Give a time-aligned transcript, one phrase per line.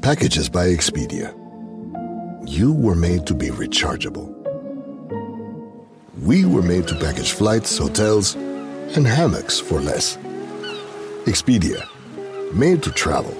[0.00, 1.32] Packages by Expedia.
[2.48, 4.28] You were made to be rechargeable.
[6.20, 10.16] We were made to package flights, hotels, and hammocks for less.
[11.26, 11.86] Expedia.
[12.52, 13.36] Made to travel.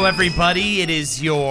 [0.00, 0.80] Hello, everybody.
[0.80, 1.50] It is your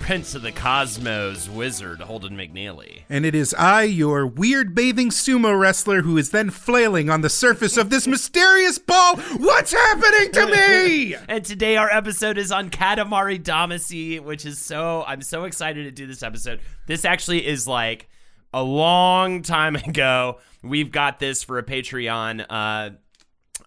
[0.00, 3.04] Prince of the Cosmos wizard, Holden McNeely.
[3.08, 7.30] And it is I, your weird bathing sumo wrestler, who is then flailing on the
[7.30, 9.16] surface of this mysterious ball.
[9.16, 11.16] What's happening to me?
[11.30, 15.92] And today our episode is on Katamari Damacy, which is so I'm so excited to
[15.92, 16.60] do this episode.
[16.86, 18.06] This actually is like
[18.52, 20.40] a long time ago.
[20.62, 22.90] We've got this for a Patreon uh,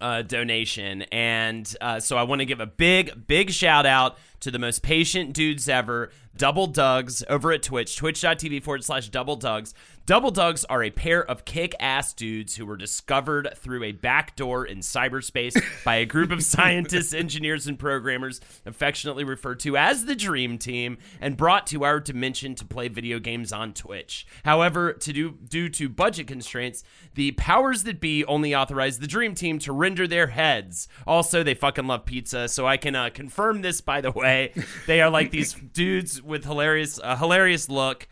[0.00, 4.50] uh, donation, and uh, so I want to give a big, big shout out to
[4.50, 9.74] the most patient dudes ever, Double Dugs, over at Twitch, twitch.tv forward slash Double Dugs.
[10.08, 14.34] Double Dugs are a pair of kick ass dudes who were discovered through a back
[14.36, 20.06] door in cyberspace by a group of scientists, engineers, and programmers, affectionately referred to as
[20.06, 24.26] the Dream Team, and brought to our dimension to play video games on Twitch.
[24.46, 29.34] However, to do, due to budget constraints, the powers that be only authorized the Dream
[29.34, 30.88] Team to render their heads.
[31.06, 34.54] Also, they fucking love pizza, so I can uh, confirm this, by the way.
[34.86, 38.08] They are like these dudes with hilarious, a hilarious look.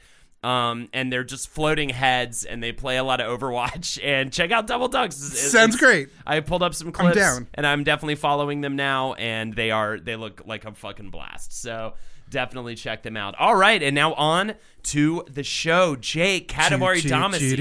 [0.47, 3.99] Um, and they're just floating heads, and they play a lot of Overwatch.
[4.05, 5.17] And check out Double Ducks.
[5.17, 6.09] It's- it's- Sounds great.
[6.27, 7.49] I pulled up some clips, down.
[7.55, 11.61] and I'm definitely following them now, and they are they look like a fucking blast.
[11.61, 11.95] So
[12.31, 13.35] definitely check them out.
[13.39, 14.55] All right, and now on
[14.85, 15.97] to the show.
[15.97, 17.57] Jake Katamari Damacy.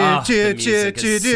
[0.00, 1.30] Ah, the music is so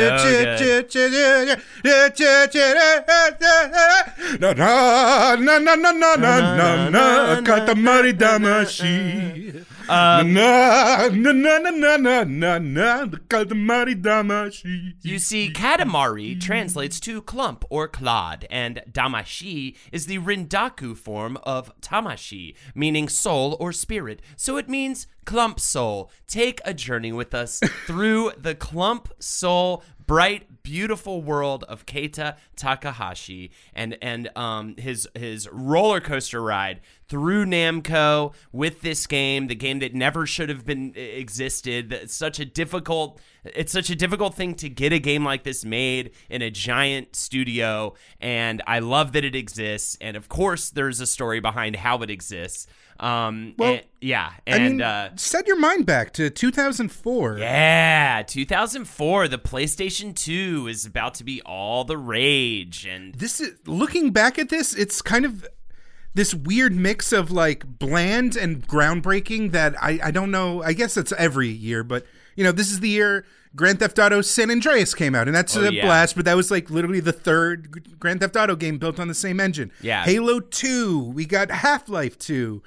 [4.40, 9.64] Na na na na na na na na Katamari Damacy.
[9.88, 14.94] Na na na na na na na na Katamari Damacy.
[15.02, 21.72] You see, Katamari translates to clump or clod, and Damashi is the Rendaku form of
[21.80, 24.22] Tamashi, meaning soul or spirit.
[24.36, 26.10] So it means clump soul.
[26.26, 33.50] Take a journey with us through the clump soul bright, beautiful world of Keita Takahashi
[33.74, 36.80] and and um his his roller coaster ride
[37.12, 41.92] through Namco with this game, the game that never should have been existed.
[41.92, 45.64] It's such a difficult it's such a difficult thing to get a game like this
[45.64, 51.00] made in a giant studio and I love that it exists and of course there's
[51.00, 52.66] a story behind how it exists.
[53.00, 57.38] Um Well, and- yeah, I and mean, uh set your mind back to 2004.
[57.38, 63.54] yeah, 2004, the PlayStation 2 is about to be all the rage and This is
[63.66, 65.46] looking back at this, it's kind of
[66.14, 70.62] this weird mix of like bland and groundbreaking that I, I don't know.
[70.62, 72.06] I guess it's every year, but
[72.36, 73.24] you know, this is the year
[73.54, 75.84] Grand Theft Auto San Andreas came out, and that's Oh, a yeah.
[75.84, 76.16] blast.
[76.16, 79.40] But that was like literally the third Grand Theft Auto game built on the same
[79.40, 79.70] engine.
[79.82, 80.04] Yeah.
[80.04, 82.62] Halo Two, we got Half Life Two,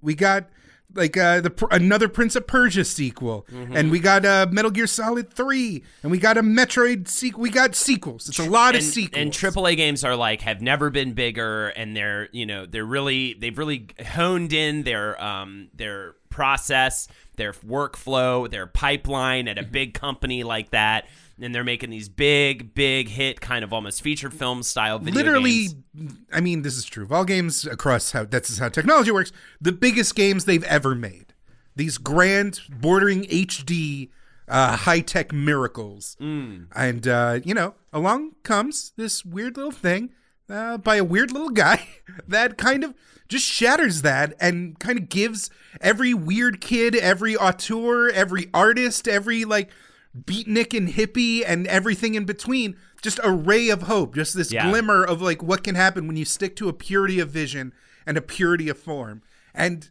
[0.00, 0.48] we got
[0.94, 3.76] like uh, the another Prince of Persia sequel, Mm-hmm.
[3.76, 7.42] and we got uh, Metal Gear Solid Three, and we got a Metroid sequel.
[7.42, 8.28] We got sequels.
[8.28, 9.20] It's a lot of sequels.
[9.20, 13.34] and AAA games are like have never been bigger, and they're you know they're really
[13.34, 17.06] they've really honed in their um their process,
[17.36, 21.06] their workflow, their pipeline at a big company like that,
[21.40, 25.68] and they're making these big big hit kind of almost feature film style video literally
[25.96, 26.14] games.
[26.32, 29.72] i mean this is true of all games across how that's how technology works the
[29.72, 31.34] biggest games they've ever made
[31.76, 34.08] these grand bordering hd
[34.46, 36.66] uh, high-tech miracles Mm.
[36.76, 40.10] and uh, you know along comes this weird little thing
[40.50, 41.88] uh, by a weird little guy
[42.28, 42.94] that kind of
[43.26, 45.48] just shatters that and kind of gives
[45.80, 49.70] every weird kid every auteur every artist every like
[50.18, 54.70] beatnik and hippie and everything in between just a ray of hope just this Yeah.
[54.70, 57.72] glimmer of like what can happen when you stick to a purity of vision
[58.06, 59.22] and a purity of form
[59.54, 59.90] and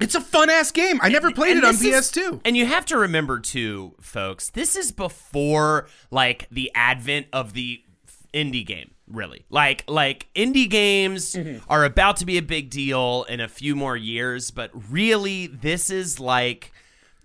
[0.00, 0.98] It's a fun ass game.
[1.00, 2.40] I never played And it on is- PS2.
[2.44, 7.82] And you have to remember too, folks, this is before like the advent of the
[8.34, 9.44] indie game, really.
[9.48, 11.58] Like like indie games mm-hmm.
[11.68, 15.88] are about to be a big deal in a few more years, but really this
[15.90, 16.72] is like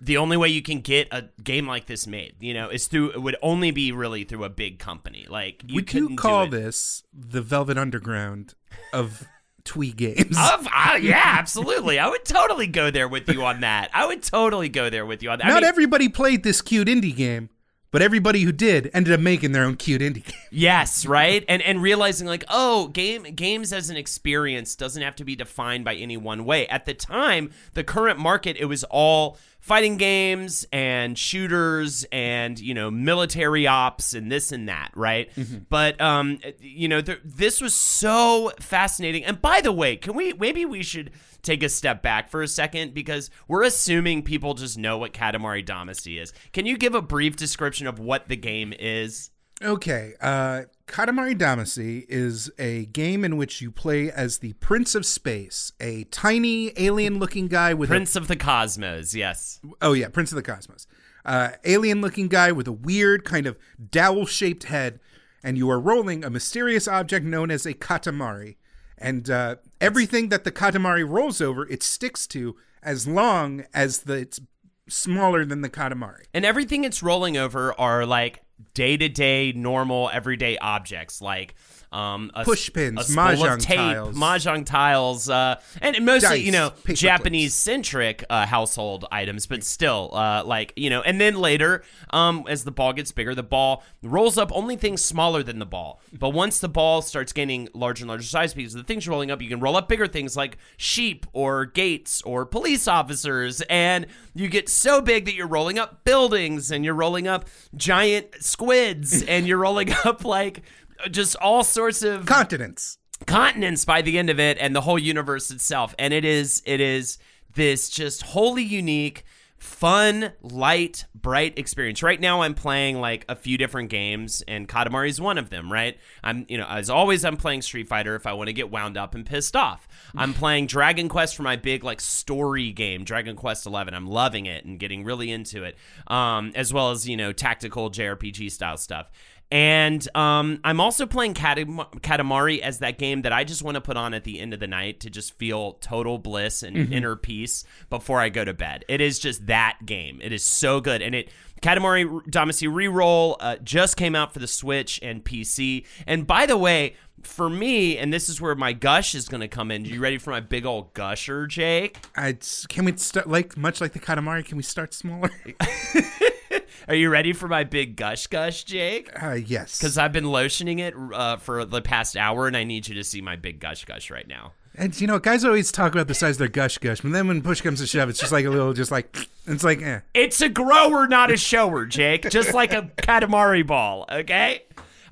[0.00, 3.10] the only way you can get a game like this made, you know, is through
[3.10, 5.26] it would only be really through a big company.
[5.28, 8.54] Like you Would you call this the Velvet Underground
[8.92, 9.26] of
[9.64, 10.36] twee games?
[10.38, 11.98] Of, uh, yeah, absolutely.
[11.98, 13.90] I would totally go there with you on that.
[13.92, 15.46] I would totally go there with you on that.
[15.46, 17.50] I Not mean- everybody played this cute indie game,
[17.90, 20.34] but everybody who did ended up making their own cute indie game.
[20.50, 21.44] Yes, right?
[21.48, 25.84] And and realizing like, oh, game games as an experience doesn't have to be defined
[25.84, 26.66] by any one way.
[26.68, 32.72] At the time, the current market, it was all fighting games and shooters and, you
[32.72, 35.30] know, military ops and this and that, right?
[35.68, 39.24] But um you know, th- this was so fascinating.
[39.24, 41.10] And by the way, can we maybe we should
[41.42, 45.64] take a step back for a second because we're assuming people just know what Katamari
[45.64, 46.32] Damacy is.
[46.52, 49.30] Can you give a brief description of what the game is?
[49.60, 55.04] Okay, uh, Katamari Damacy is a game in which you play as the Prince of
[55.04, 59.60] Space, a tiny alien-looking guy with Prince of the Cosmos, yes.
[59.64, 60.86] a oh yeah, Prince of the Cosmos,
[61.24, 63.58] uh, alien-looking guy with a weird kind of
[63.90, 65.00] dowel-shaped head,
[65.42, 68.56] and you are rolling a mysterious object known as a Katamari,
[69.00, 74.14] and uh, everything that the Katamari rolls over, it sticks to as long as the
[74.14, 74.40] it's
[74.88, 76.24] smaller than the Katamari.
[76.32, 78.42] And everything it's rolling over are like
[78.74, 81.54] day to day, normal, everyday objects like
[81.92, 84.16] um, a, Push pins, a spool of mahjong tape, tiles.
[84.16, 90.10] mahjong tiles, uh, and mostly Dice, you know Japanese centric uh, household items, but still
[90.12, 91.00] uh, like you know.
[91.02, 95.02] And then later, um, as the ball gets bigger, the ball rolls up only things
[95.02, 96.00] smaller than the ball.
[96.12, 99.30] But once the ball starts gaining larger and larger size, because the things you're rolling
[99.30, 104.06] up, you can roll up bigger things like sheep or gates or police officers, and
[104.34, 109.22] you get so big that you're rolling up buildings and you're rolling up giant squids
[109.22, 110.62] and you're rolling up like
[111.10, 112.98] just all sorts of Continents.
[113.26, 115.94] continents by the end of it and the whole universe itself.
[115.98, 117.18] And it is it is
[117.54, 119.24] this just wholly unique
[119.58, 122.00] fun light bright experience.
[122.00, 125.72] Right now i'm playing like a few different games and katamari is one of them
[125.72, 125.98] right?
[126.22, 128.96] I'm you know as always i'm playing street fighter if i want to get wound
[128.96, 129.88] up and pissed off.
[130.16, 134.46] I'm playing dragon quest for my big like story game dragon quest 11 i'm loving
[134.46, 138.76] it and getting really into it um, as well as you know tactical jrpg style
[138.76, 139.10] stuff
[139.50, 143.80] and um, I'm also playing Katam- Katamari as that game that I just want to
[143.80, 147.16] put on at the end of the night to just feel total bliss and inner
[147.16, 148.84] peace before I go to bed.
[148.88, 150.20] It is just that game.
[150.22, 151.00] It is so good.
[151.00, 151.30] And it
[151.62, 155.84] Katamari Damacy Reroll uh, just came out for the Switch and PC.
[156.06, 159.48] And by the way, for me, and this is where my gush is going to
[159.48, 159.84] come in.
[159.84, 161.98] You ready for my big old gusher, Jake?
[162.16, 162.36] I,
[162.68, 164.44] can we start like much like the Katamari?
[164.44, 165.30] Can we start smaller?
[166.86, 169.10] Are you ready for my big gush gush, Jake?
[169.20, 169.78] Uh, yes.
[169.78, 173.04] Because I've been lotioning it uh, for the past hour, and I need you to
[173.04, 174.52] see my big gush gush right now.
[174.74, 177.26] and you know, guys always talk about the size of their gush gush, but then
[177.28, 179.16] when push comes to shove, it's just like a little, just like
[179.46, 180.00] it's like, eh.
[180.14, 182.30] It's a grower, not a shower, Jake.
[182.30, 184.62] Just like a Katamari ball, okay?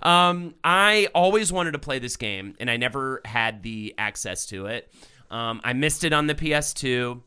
[0.03, 4.67] Um, I always wanted to play this game, and I never had the access to
[4.67, 4.93] it.
[5.31, 7.21] Um, I missed it on the PS2.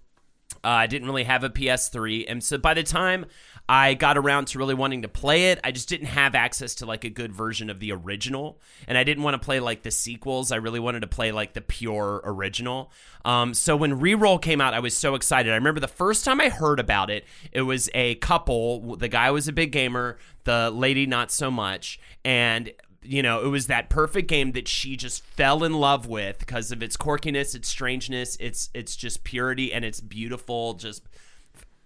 [0.63, 3.25] Uh, I didn't really have a PS3, and so by the time
[3.69, 6.88] I got around to really wanting to play it, I just didn't have access to
[6.88, 9.91] like a good version of the original, and I didn't want to play like the
[9.91, 10.51] sequels.
[10.51, 12.91] I really wanted to play like the pure original.
[13.24, 15.51] Um, so when Reroll came out, I was so excited.
[15.51, 18.96] I remember the first time I heard about it, it was a couple.
[18.96, 23.50] The guy was a big gamer, the lady not so much, and you know, it
[23.50, 27.53] was that perfect game that she just fell in love with because of its quirkiness,
[27.53, 31.03] its strangeness, its its just purity and its beautiful just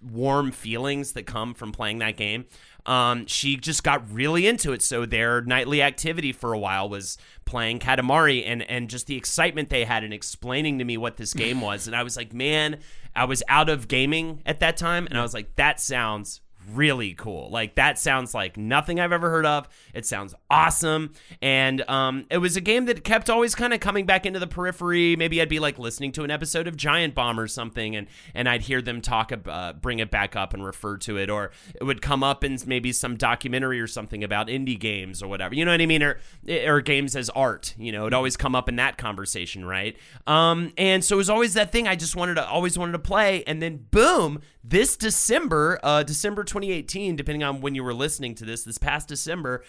[0.04, 2.46] warm feelings that come from playing that game.
[2.86, 4.82] Um, she just got really into it.
[4.82, 9.70] So their nightly activity for a while was playing Katamari and and just the excitement
[9.70, 11.88] they had in explaining to me what this game was.
[11.88, 12.80] And I was like, man,
[13.16, 16.42] I was out of gaming at that time, and I was like, that sounds
[16.72, 17.50] really cool.
[17.50, 19.68] Like that sounds like nothing I've ever heard of.
[19.94, 24.06] It sounds awesome, and um, it was a game that kept always kind of coming
[24.06, 25.16] back into the periphery.
[25.16, 28.48] Maybe I'd be like listening to an episode of Giant Bomb or something, and and
[28.48, 31.52] I'd hear them talk, ab- uh, bring it back up and refer to it, or
[31.76, 35.56] it would come up in maybe some documentary or something about indie games or whatever.
[35.56, 36.04] You know what I mean?
[36.04, 36.20] Or
[36.66, 37.76] or games as art.
[37.78, 39.98] You know, it always come up in that conversation, right?
[40.28, 43.00] Um, and so it was always that thing I just wanted to always wanted to
[43.00, 48.36] play, and then boom, this December, uh, December 2018, depending on when you were listening
[48.36, 49.64] to this, this past December,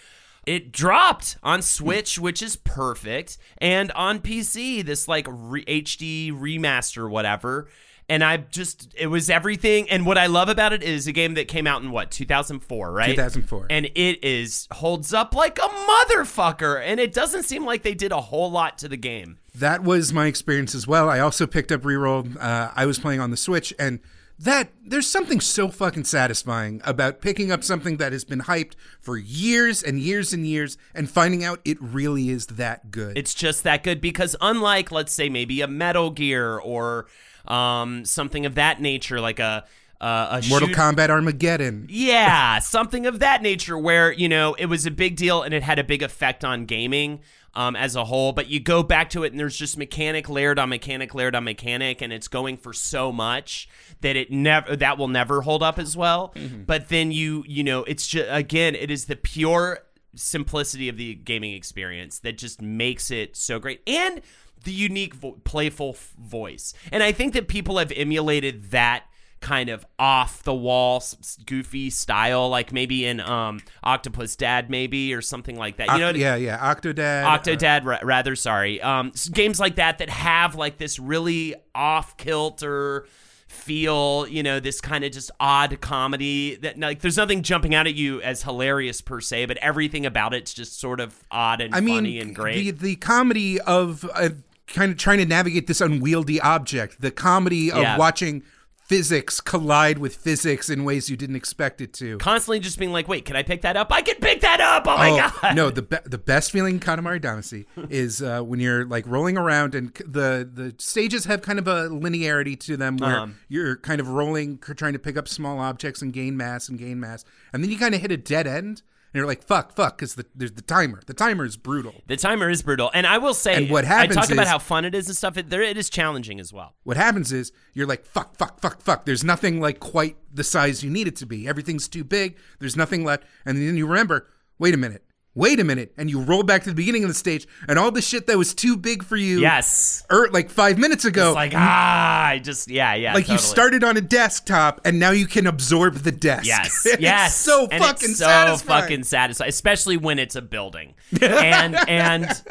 [0.45, 7.09] it dropped on Switch, which is perfect, and on PC, this like re- HD remaster,
[7.09, 7.67] whatever.
[8.07, 9.89] and I just it was everything.
[9.89, 12.91] And what I love about it is a game that came out in what 2004,
[12.91, 13.09] right?
[13.15, 13.65] 2004.
[13.71, 16.79] and it is holds up like a motherfucker.
[16.79, 19.39] And it doesn't seem like they did a whole lot to the game.
[19.55, 21.09] That was my experience as well.
[21.09, 22.37] I also picked up Reroll.
[22.39, 23.99] Uh, I was playing on the Switch, and
[24.37, 29.17] that there's something so fucking satisfying about picking up something that has been hyped for
[29.17, 33.17] years and years and years and finding out it really is that good.
[33.17, 37.07] It's just that good because unlike let's say maybe a Metal Gear or
[37.47, 39.65] um, something of that nature, like a
[40.01, 41.87] uh, a Mortal shoot- Kombat Armageddon.
[41.89, 45.63] Yeah, something of that nature where, you know, it was a big deal and it
[45.63, 47.21] had a big effect on gaming
[47.55, 48.31] um, as a whole.
[48.33, 51.43] But you go back to it and there's just mechanic layered on mechanic layered on
[51.43, 53.67] mechanic and it's going for so much
[54.01, 56.33] that it never that will never hold up as well.
[56.65, 59.79] But then you, you know, it's just again, it is the pure
[60.15, 63.81] simplicity of the gaming experience that just makes it so great.
[63.87, 64.21] And
[64.63, 66.73] the unique vo- playful f- voice.
[66.91, 69.05] And I think that people have emulated that
[69.45, 71.03] kind of off the wall
[71.45, 75.87] goofy style like maybe in um Octopus Dad maybe or something like that.
[75.93, 76.57] You know Oct- yeah, yeah.
[76.73, 77.23] Octodad.
[77.25, 78.81] uh, Octodad, ra- rather, sorry.
[78.81, 83.05] Um, games like that that have like this really off kilter
[83.47, 87.87] feel, you know, this kind of just odd comedy that like there's nothing jumping out
[87.87, 91.73] at you as hilarious per se, but everything about it's just sort of odd and
[91.75, 92.55] I mean, and great.
[92.63, 94.29] the the comedy of uh,
[94.67, 97.97] kind of trying to navigate this unwieldy object, the comedy of Yeah.
[97.97, 98.41] watching
[98.87, 102.17] physics collide with physics in ways you didn't expect it to.
[102.19, 103.91] Constantly just being like, wait, can I pick that up?
[103.91, 104.83] I can pick that up.
[104.87, 105.55] Oh my Oh, god.
[105.55, 109.37] no, the be- the best feeling in Katamari Damacy is uh, when you're like rolling
[109.37, 113.37] around and c- the the stages have kind of a linearity to them where Um.
[113.49, 116.77] you're kind of rolling, c- trying to pick up small objects and gain mass and
[116.77, 118.83] gain mass, and then you kind of hit a dead end,
[119.17, 121.01] you're like, fuck, fuck, because the, there's the timer.
[121.05, 121.93] The timer is brutal.
[122.07, 124.59] The timer is brutal, and I will say, And what happens I talk about how
[124.59, 125.37] fun it is and stuff.
[125.37, 126.75] It, there, it is challenging as well.
[126.83, 129.05] What happens is you're like, fuck, fuck, fuck, fuck.
[129.05, 131.47] There's nothing like quite the size you need it to be.
[131.47, 132.37] Everything's too big.
[132.59, 133.23] There's nothing left.
[133.45, 134.27] And then you remember,
[134.59, 135.03] wait a minute,
[135.35, 135.93] wait a minute.
[135.97, 138.37] And you roll back to the beginning of the stage, and all the shit that
[138.37, 142.39] was too big for you Yes, er, like five minutes ago, it's like ah, I
[142.39, 143.13] just yeah, yeah.
[143.13, 146.45] like you started on a desktop, and now you can absorb the desk.
[146.45, 147.35] Yes, yes.
[147.35, 148.81] so And fucking it's so satisfying.
[148.81, 150.93] fucking satisfying, especially when it's a building.
[151.21, 152.41] And and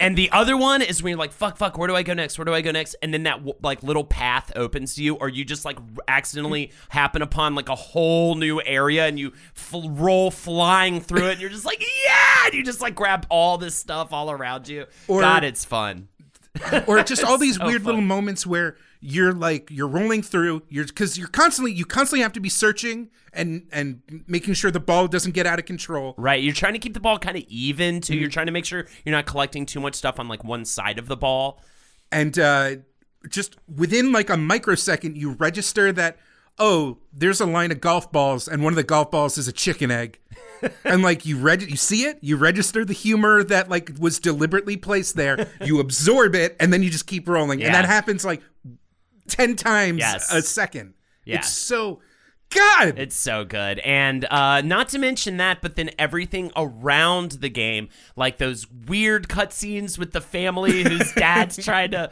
[0.00, 2.38] and the other one is when you're like, fuck, fuck, where do I go next?
[2.38, 2.94] Where do I go next?
[3.02, 7.22] And then that like little path opens to you, or you just like accidentally happen
[7.22, 11.50] upon like a whole new area, and you f- roll flying through it, and you're
[11.50, 14.86] just like, yeah, and you just like grab all this stuff all around you.
[15.08, 16.08] Or- God, it's fun.
[16.86, 20.84] or just all these so weird little moments where you're like you're rolling through you're
[20.84, 25.06] because you're constantly you constantly have to be searching and and making sure the ball
[25.06, 28.00] doesn't get out of control Right, you're trying to keep the ball kind of even
[28.00, 28.14] too.
[28.14, 28.20] Mm-hmm.
[28.20, 30.98] You're trying to make sure you're not collecting too much stuff on like one side
[30.98, 31.62] of the ball.
[32.10, 32.76] and uh
[33.28, 36.16] just within like a microsecond you register that
[36.58, 39.52] oh there's a line of golf balls and one of the golf balls is a
[39.52, 40.18] chicken egg
[40.84, 44.76] and like you reg you see it you register the humor that like was deliberately
[44.76, 48.40] placed there you absorb it and then you just keep rolling and that happens like
[49.28, 50.32] 10 times Yes.
[50.32, 50.94] a second
[51.24, 51.38] Yeah.
[51.38, 52.00] it's so
[52.50, 53.78] god It's so good.
[53.80, 59.28] And uh, not to mention that, but then everything around the game, like those weird
[59.28, 62.10] cutscenes with the family whose dad's trying to,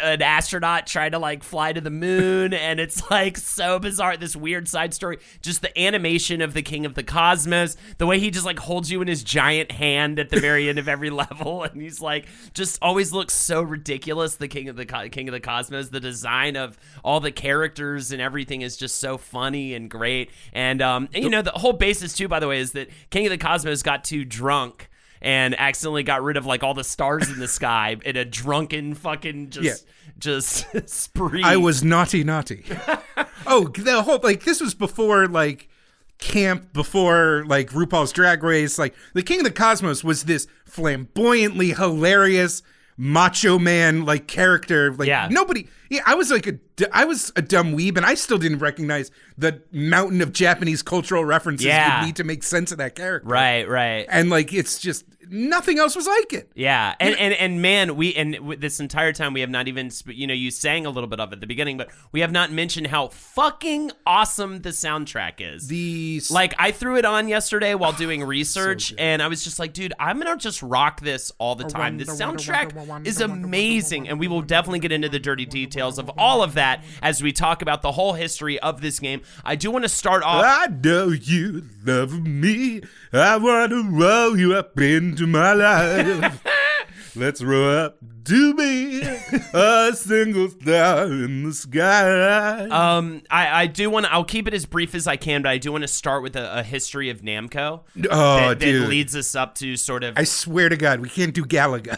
[0.00, 2.52] an astronaut trying to like fly to the moon.
[2.52, 4.16] And it's like so bizarre.
[4.16, 5.18] This weird side story.
[5.42, 8.90] Just the animation of the King of the Cosmos, the way he just like holds
[8.90, 11.62] you in his giant hand at the very end of every level.
[11.62, 14.36] And he's like, just always looks so ridiculous.
[14.36, 18.10] The King of the Co- King of the Cosmos, the design of all the characters
[18.12, 20.30] and everything is just so funny and great.
[20.52, 23.26] And um, and, you know, the whole basis too, by the way, is that King
[23.26, 24.88] of the Cosmos got too drunk
[25.20, 28.94] and accidentally got rid of like all the stars in the sky in a drunken
[28.94, 29.86] fucking just
[30.18, 31.42] just spree.
[31.42, 32.64] I was naughty, naughty.
[33.46, 35.68] oh, the whole like this was before like
[36.18, 38.78] camp, before like RuPaul's Drag Race.
[38.78, 42.62] Like the King of the Cosmos was this flamboyantly hilarious
[42.98, 44.92] macho man like character.
[44.92, 45.28] Like Yeah.
[45.30, 45.68] nobody.
[45.88, 46.54] Yeah, I was like a
[46.92, 51.24] I was a dumb weeb, and I still didn't recognize the mountain of Japanese cultural
[51.24, 52.00] references Yeah.
[52.00, 53.28] you need to make sense of that character.
[53.28, 54.04] right, right.
[54.10, 56.50] And like it's just nothing else was like it.
[56.54, 59.90] Yeah, and, and and man, we and w- this entire time we have not even
[59.90, 62.20] sp- you know you sang a little bit of it at the beginning, but we
[62.20, 65.68] have not mentioned how fucking awesome the soundtrack is.
[65.68, 69.72] The like I threw it on yesterday while doing research, and I was just like,
[69.72, 71.98] dude, I'm gonna just rock this all the time.
[71.98, 76.42] The soundtrack is amazing, and we will definitely get into the dirty details of all
[76.42, 79.22] of that as we talk about the whole history of this game.
[79.44, 80.44] I do want to start off.
[80.44, 82.82] I know you love me.
[83.12, 84.74] I want to roll you up
[85.18, 86.44] into my life.
[87.16, 92.68] Let's roll up to be a single star in the sky.
[92.68, 94.12] Um, I, I do want to.
[94.12, 96.36] I'll keep it as brief as I can, but I do want to start with
[96.36, 97.80] a, a history of Namco.
[98.10, 101.34] oh, that, that leads us up to sort of I swear to God, we can't
[101.34, 101.96] do Galaga.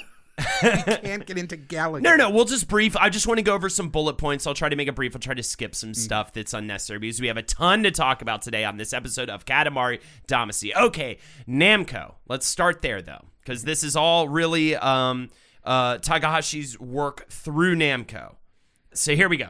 [0.63, 2.03] We can't get into Galaga.
[2.03, 2.97] No, no, we'll just brief.
[2.97, 4.47] I just want to go over some bullet points.
[4.47, 5.15] I'll try to make it brief.
[5.15, 5.97] I'll try to skip some Mm.
[5.97, 9.29] stuff that's unnecessary because we have a ton to talk about today on this episode
[9.31, 10.75] of Katamari Damacy.
[10.75, 11.19] Okay,
[11.49, 12.15] Namco.
[12.29, 15.31] Let's start there though, because this is all really um,
[15.65, 18.37] uh, Takahashi's work through Namco.
[18.95, 19.49] So here we go.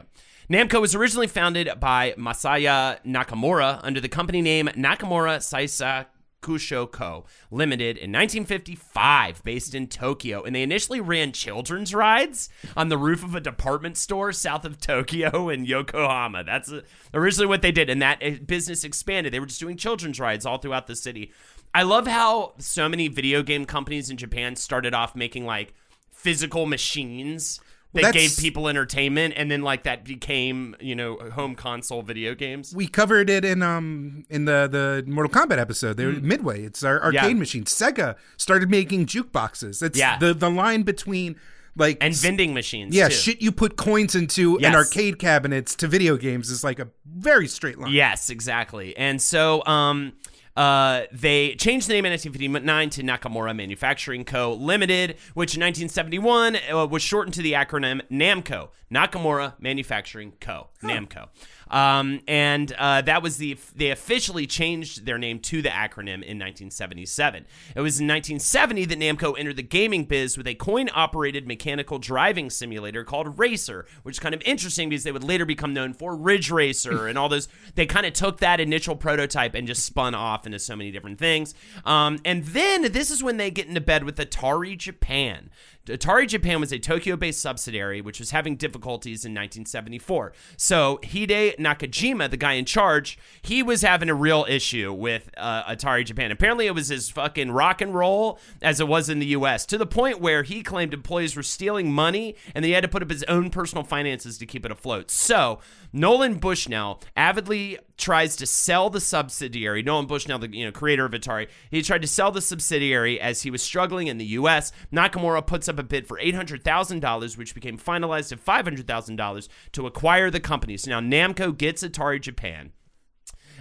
[0.49, 6.07] Namco was originally founded by Masaya Nakamura under the company name Nakamura Saisa
[6.41, 7.25] Kusho Co.
[7.49, 10.43] Limited in 1955, based in Tokyo.
[10.43, 14.79] And they initially ran children's rides on the roof of a department store south of
[14.79, 16.43] Tokyo in Yokohama.
[16.43, 16.81] That's uh,
[17.13, 17.89] originally what they did.
[17.89, 19.33] And that uh, business expanded.
[19.33, 21.31] They were just doing children's rides all throughout the city.
[21.73, 25.73] I love how so many video game companies in Japan started off making like
[26.09, 27.61] physical machines
[27.93, 32.33] that Well, gave people entertainment and then like that became you know home console video
[32.35, 35.97] games We covered it in um in the the Mortal Kombat episode.
[35.97, 36.63] They were Midway.
[36.63, 37.27] It's our arcade Mm.
[37.29, 37.33] Yeah.
[37.35, 37.63] machine.
[37.65, 39.83] Sega started making jukeboxes.
[39.83, 40.17] It's Yeah.
[40.17, 41.35] the the line between
[41.77, 43.13] like and vending machines yeah too.
[43.13, 44.67] shit you put coins into Yes.
[44.67, 47.93] and arcade cabinets to video games is like a very straight line.
[47.93, 50.11] yes exactly and so um
[50.55, 54.53] uh, they changed the name in 1959 to Nakamura Manufacturing Co.
[54.53, 60.67] Limited, which in 1971 uh, was shortened to the acronym NAMCO, Nakamura Manufacturing Co.
[60.83, 61.29] NAMCO.
[61.71, 66.37] Um, and uh, that was the they officially changed their name to the acronym in
[66.37, 67.45] 1977.
[67.75, 72.49] It was in 1970 that Namco entered the gaming biz with a coin-operated mechanical driving
[72.49, 76.15] simulator called Racer, which is kind of interesting because they would later become known for
[76.15, 77.47] Ridge Racer and all those.
[77.75, 81.19] They kind of took that initial prototype and just spun off into so many different
[81.19, 81.55] things.
[81.85, 85.49] Um, and then this is when they get into bed with Atari Japan.
[85.85, 90.33] Atari Japan was a Tokyo based subsidiary which was having difficulties in 1974.
[90.57, 95.63] So Hide Nakajima, the guy in charge, he was having a real issue with uh,
[95.63, 96.31] Atari Japan.
[96.31, 99.77] Apparently, it was as fucking rock and roll as it was in the US, to
[99.77, 103.09] the point where he claimed employees were stealing money and he had to put up
[103.09, 105.09] his own personal finances to keep it afloat.
[105.09, 105.59] So
[105.93, 109.83] Nolan Bushnell avidly tries to sell the subsidiary.
[109.83, 113.43] Nolan Bushnell, the you know creator of Atari, he tried to sell the subsidiary as
[113.43, 114.73] he was struggling in the U.S.
[114.91, 118.65] Nakamura puts up a bid for eight hundred thousand dollars, which became finalized at five
[118.65, 120.75] hundred thousand dollars to acquire the company.
[120.75, 122.71] So now Namco gets Atari Japan.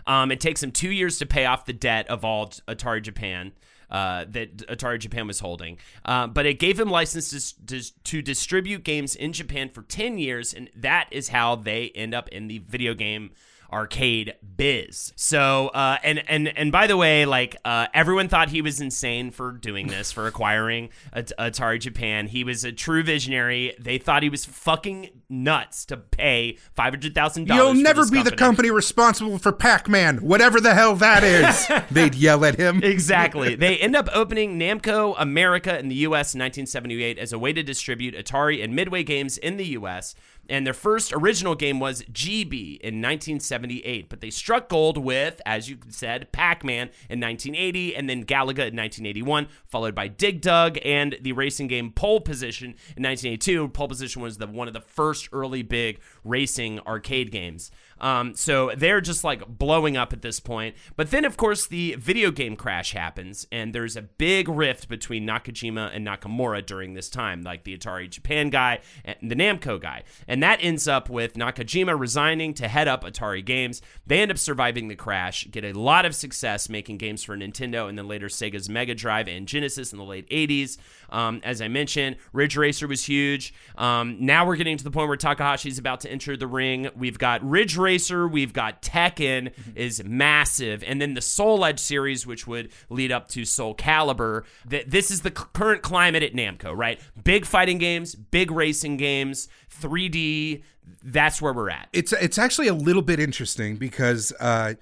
[0.06, 3.52] Um, it takes him two years to pay off the debt of all Atari Japan.
[3.90, 8.22] Uh, that Atari Japan was holding, uh, but it gave him licenses to, to, to
[8.22, 12.46] distribute games in Japan for 10 years, and that is how they end up in
[12.46, 13.32] the video game
[13.72, 15.12] arcade biz.
[15.16, 19.30] So, uh, and and and by the way, like uh, everyone thought he was insane
[19.30, 22.26] for doing this, for acquiring Atari Japan.
[22.26, 23.74] He was a true visionary.
[23.78, 27.74] They thought he was fucking nuts to pay five hundred thousand dollars.
[27.74, 31.68] You'll never be the company responsible for Pac-Man, whatever the hell that is.
[31.90, 32.82] They'd yell at him.
[32.82, 33.54] exactly.
[33.60, 36.34] They end up opening Namco America in the U.S.
[36.34, 40.14] in 1978 as a way to distribute Atari and Midway games in the U.S.
[40.50, 45.40] And their first original game was Gee Bee in 1978, but they struck gold with,
[45.46, 50.76] as you said, Pac-Man in 1980, and then Galaga in 1981, followed by Dig Dug
[50.84, 53.68] and the racing game Pole Position in 1982.
[53.68, 57.70] Pole Position was the one of the first early big racing arcade games.
[58.00, 60.74] Um, so they're just like blowing up at this point.
[60.96, 65.26] But then, of course, the video game crash happens, and there's a big rift between
[65.26, 70.02] Nakajima and Nakamura during this time, like the Atari Japan guy and the Namco guy.
[70.26, 73.82] And that ends up with Nakajima resigning to head up Atari Games.
[74.06, 77.88] They end up surviving the crash, get a lot of success making games for Nintendo
[77.88, 80.78] and then later Sega's Mega Drive and Genesis in the late 80s.
[81.10, 83.52] Um, as I mentioned, Ridge Racer was huge.
[83.76, 86.88] Um, now we're getting to the point where Takahashi's about to enter the ring.
[86.96, 92.26] We've got Ridge Racer, we've got Tekken is massive, and then the Soul Edge series,
[92.26, 94.44] which would lead up to Soul Calibur.
[94.68, 97.00] Th- This is the current climate at Namco, right?
[97.22, 99.48] Big fighting games, big racing games,
[99.80, 100.62] 3D.
[101.04, 101.88] That's where we're at.
[101.92, 104.74] it's it's actually a little bit interesting because uh,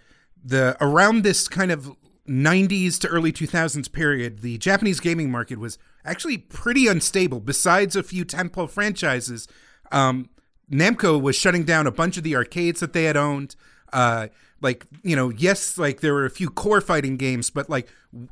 [0.42, 1.92] the around this kind of
[2.26, 7.40] 90s to early 2000s period, the Japanese gaming market was actually pretty unstable.
[7.40, 9.48] Besides a few tentpole franchises,
[9.92, 10.28] um,
[10.70, 13.56] Namco was shutting down a bunch of the arcades that they had owned.
[13.92, 14.28] Uh,
[14.60, 17.88] like you know, yes, like there were a few core fighting games, but like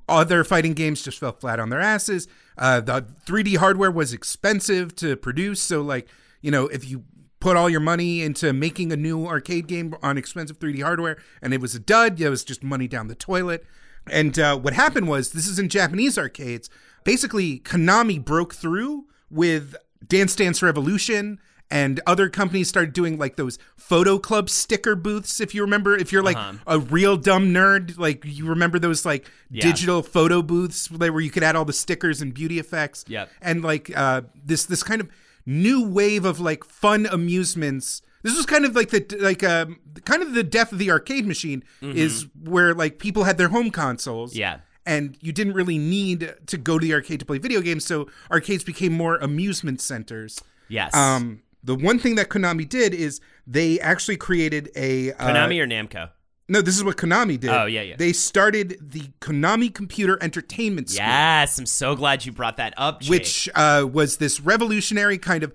[0.09, 2.27] other fighting games just fell flat on their asses.
[2.59, 6.09] Uh, the 3D hardware was expensive to produce, so like
[6.41, 7.05] you know, if you
[7.41, 11.55] put all your money into making a new arcade game on expensive 3D hardware and
[11.55, 13.65] it was a dud, it was just money down the toilet.
[14.11, 16.71] And uh, what happened was this is in Japanese arcades.
[17.05, 23.59] Basically, Konami broke through with Dance Dance Revolution and other companies started doing like those
[23.77, 26.53] photo club sticker booths if you remember if you're like Uh-huh.
[26.67, 29.63] a real dumb nerd like you remember those like Yeah.
[29.63, 33.31] digital photo booths where you could add all the stickers and beauty effects Yep.
[33.43, 35.09] and like uh this this kind of
[35.45, 40.23] new wave of like fun amusements this was kind of like the like um kind
[40.23, 44.33] of the death of the arcade machine is where like people had their home consoles
[44.33, 44.39] Mm-hmm.
[44.41, 44.59] Yeah.
[44.85, 48.09] and you didn't really need to go to the arcade to play video games so
[48.31, 50.95] arcades became more amusement centers Yes.
[50.97, 55.67] um, the one thing that Konami did is they actually created a uh, Konami or
[55.67, 56.11] Namco?
[56.49, 57.51] No, this is what Konami did.
[57.51, 57.97] Oh, yeah, yeah.
[57.97, 63.01] They started the Konami Computer Entertainment School, Yes, I'm so glad you brought that up,
[63.01, 63.11] Jake.
[63.11, 65.53] which uh, was this revolutionary kind of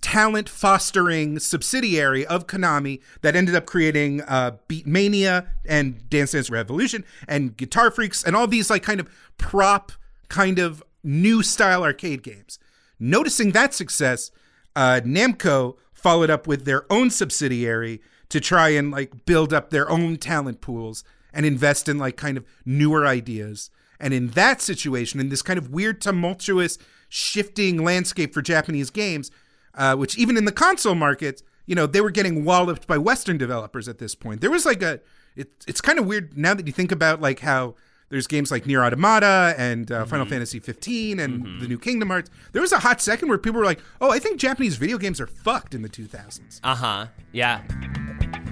[0.00, 7.04] talent fostering subsidiary of Konami that ended up creating uh, Beatmania and Dance Dance Revolution
[7.28, 9.92] and Guitar Freaks and all these like kind of prop
[10.28, 12.58] kind of new style arcade games.
[12.98, 14.30] Noticing that success,
[14.76, 19.90] uh, Namco followed up with their own subsidiary to try and like build up their
[19.90, 23.70] own talent pools and invest in like kind of newer ideas.
[23.98, 29.30] And in that situation, in this kind of weird, tumultuous, shifting landscape for Japanese games,
[29.74, 33.38] uh, which even in the console markets, you know, they were getting walloped by Western
[33.38, 34.40] developers at this point.
[34.40, 35.00] There was like a,
[35.34, 37.74] it, it's kind of weird now that you think about like how
[38.08, 42.30] there's games like Nier Automata and uh, Final Fantasy 15 and the new Kingdom Hearts.
[42.52, 45.20] There was a hot second where people were like, "Oh, I think Japanese video games
[45.20, 47.06] are fucked in the 2000s." Uh huh.
[47.32, 47.62] Yeah.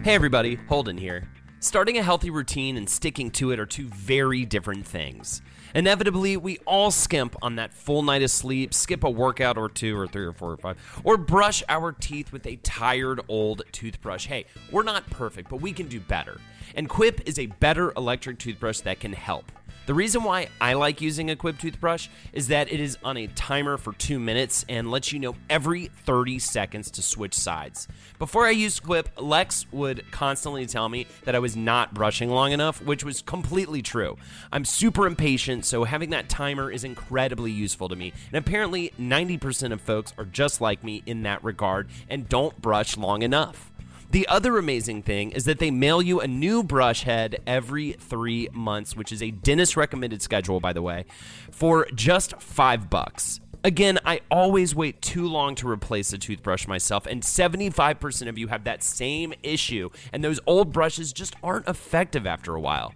[0.02, 0.56] Hey, everybody.
[0.68, 1.28] Holden here.
[1.60, 5.40] Starting a healthy routine and sticking to it are two very different things.
[5.74, 9.96] Inevitably, we all skimp on that full night of sleep, skip a workout or two,
[9.98, 14.26] or three, or four, or five, or brush our teeth with a tired old toothbrush.
[14.26, 16.38] Hey, we're not perfect, but we can do better.
[16.74, 19.50] And Quip is a better electric toothbrush that can help.
[19.86, 23.26] The reason why I like using a Quip toothbrush is that it is on a
[23.26, 27.86] timer for two minutes and lets you know every 30 seconds to switch sides.
[28.18, 32.52] Before I used Quip, Lex would constantly tell me that I was not brushing long
[32.52, 34.16] enough, which was completely true.
[34.50, 38.14] I'm super impatient, so having that timer is incredibly useful to me.
[38.32, 42.96] And apparently, 90% of folks are just like me in that regard and don't brush
[42.96, 43.70] long enough.
[44.14, 48.48] The other amazing thing is that they mail you a new brush head every three
[48.52, 51.06] months, which is a dentist recommended schedule, by the way,
[51.50, 53.40] for just five bucks.
[53.64, 58.46] Again, I always wait too long to replace a toothbrush myself, and 75% of you
[58.46, 62.94] have that same issue, and those old brushes just aren't effective after a while.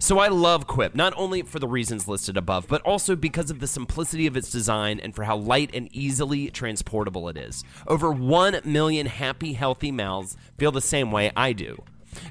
[0.00, 3.58] So I love Quip, not only for the reasons listed above, but also because of
[3.58, 7.64] the simplicity of its design and for how light and easily transportable it is.
[7.86, 11.82] Over 1 million happy, healthy mouths feel the same way I do.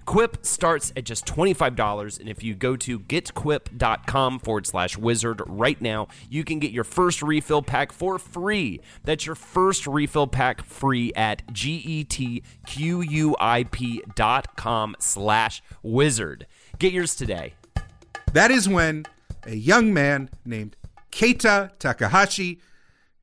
[0.06, 5.80] Quip starts at just $25, and if you go to getquip.com forward slash wizard right
[5.82, 8.82] now, you can get your first refill pack for free.
[9.03, 12.43] That's your first refill pack free at getquip
[14.15, 16.47] dot com slash wizard.
[16.80, 17.53] Get yours today.
[18.38, 19.08] That is when
[19.47, 20.76] a young man named
[21.12, 22.60] Keita Takahashi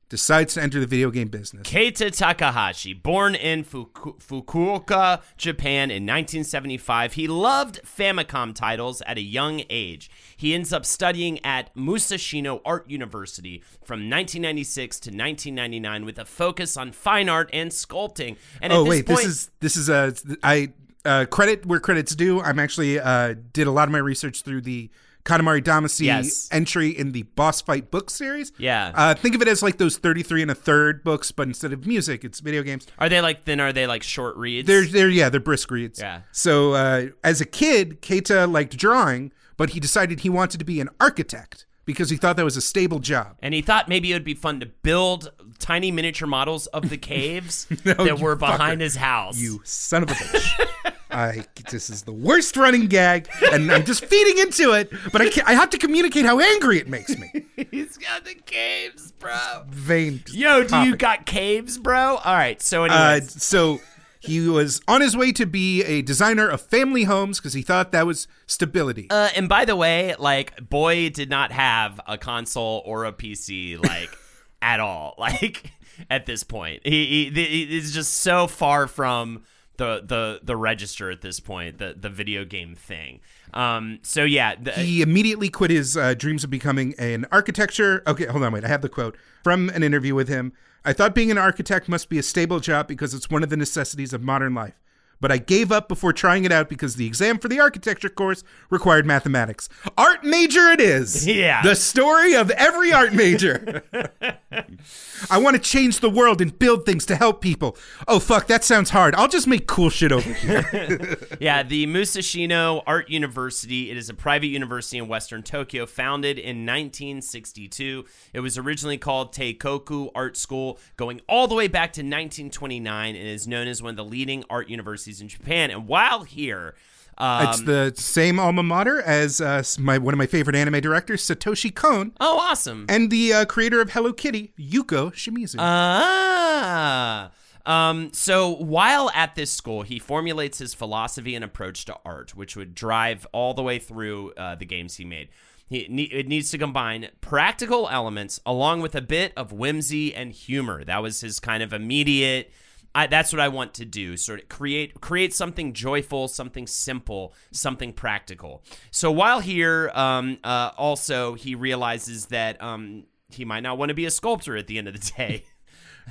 [0.09, 1.65] decides to enter the video game business.
[1.65, 9.21] Keita Takahashi, born in Fuku- Fukuoka, Japan in 1975, he loved Famicom titles at a
[9.21, 10.11] young age.
[10.35, 16.75] He ends up studying at Musashino Art University from 1996 to 1999 with a focus
[16.75, 18.35] on fine art and sculpting.
[18.61, 20.73] And at oh this wait, point, this is this is a I
[21.05, 22.41] uh, credit where credit's due.
[22.41, 24.89] I'm actually uh, did a lot of my research through the
[25.25, 26.47] Katamari Damacy Yes.
[26.51, 28.51] entry in the Boss Fight book series.
[28.59, 28.91] Yeah.
[28.95, 31.85] uh, think of it as like those 33 and a third books, but instead of
[31.87, 32.85] music, it's video games.
[32.99, 33.59] are they like then?
[33.59, 34.67] Are they like short reads?
[34.67, 35.99] They're they're yeah, they're brisk reads.
[35.99, 36.21] Yeah.
[36.31, 40.79] So uh, as a kid, Keita liked drawing, but he decided he wanted to be
[40.79, 43.35] an architect because he thought that was a stable job.
[43.41, 46.97] and he thought maybe it would be fun to build tiny miniature models of the
[47.11, 48.83] caves No, that were behind fucker.
[48.83, 49.37] his house.
[49.39, 50.91] You son of a bitch.
[51.15, 54.91] I this is the worst running gag, and I'm just feeding into it.
[55.11, 57.31] But I can't, I have to communicate how angry it makes me.
[57.71, 59.63] He's got the caves, bro.
[59.69, 60.21] Vain.
[60.29, 62.17] Yo, do you got caves, bro?
[62.17, 62.61] All right.
[62.61, 63.79] So, Uh, anyways, so
[64.19, 67.91] he was on his way to be a designer of family homes because he thought
[67.91, 69.07] that was stability.
[69.09, 73.81] uh, and by the way, like, boy did not have a console or a PC,
[73.81, 74.09] like,
[74.61, 75.15] at all.
[75.19, 75.71] Like,
[76.09, 79.43] at this point, he, he, he is just so far from
[79.77, 83.19] the the the register at this point, the the video game thing.
[83.53, 83.99] Um.
[84.01, 84.55] So yeah.
[84.55, 88.03] The, he immediately quit his uh, dreams of becoming an architecture.
[88.07, 88.63] Okay, hold on, wait.
[88.63, 90.53] I have the quote from an interview with him.
[90.83, 93.57] I thought being an architect must be a stable job because it's one of the
[93.57, 94.79] necessities of modern life.
[95.19, 98.43] But I gave up before trying it out because the exam for the architecture course
[98.69, 99.69] required mathematics.
[99.97, 101.27] Art major it is.
[101.35, 101.61] Yeah.
[101.63, 103.83] The story of every art major.
[105.29, 107.75] I want to change the world and build things to help people.
[108.07, 109.15] Oh, fuck, that sounds hard.
[109.15, 111.17] I'll just make cool shit over here.
[111.39, 113.91] Yeah, the Musashino Art University.
[113.91, 118.05] It is a private university in Western Tokyo, founded in 1962.
[118.33, 123.27] It was originally called Teikoku Art School, going all the way back to 1929, and
[123.27, 125.71] is known as one of the leading art universities in Japan.
[125.71, 126.75] And while here,
[127.17, 131.23] um, it's the same alma mater as uh, my one of my favorite anime directors,
[131.23, 132.85] Satoshi Kon, oh, awesome.
[132.89, 135.55] and the uh, creator of Hello Kitty, Yuko Shimizu.
[135.59, 137.31] Ah.
[137.65, 142.55] Um, so while at this school, he formulates his philosophy and approach to art, which
[142.55, 145.29] would drive all the way through uh, the games he made.
[145.67, 150.83] He, it needs to combine practical elements along with a bit of whimsy and humor.
[150.83, 152.51] That was his kind of immediate.
[152.95, 154.15] I, that's what I want to do.
[154.15, 158.63] Sort of create create something joyful, something simple, something practical.
[158.89, 163.93] So while here, um, uh, also he realizes that um, he might not want to
[163.93, 165.43] be a sculptor at the end of the day.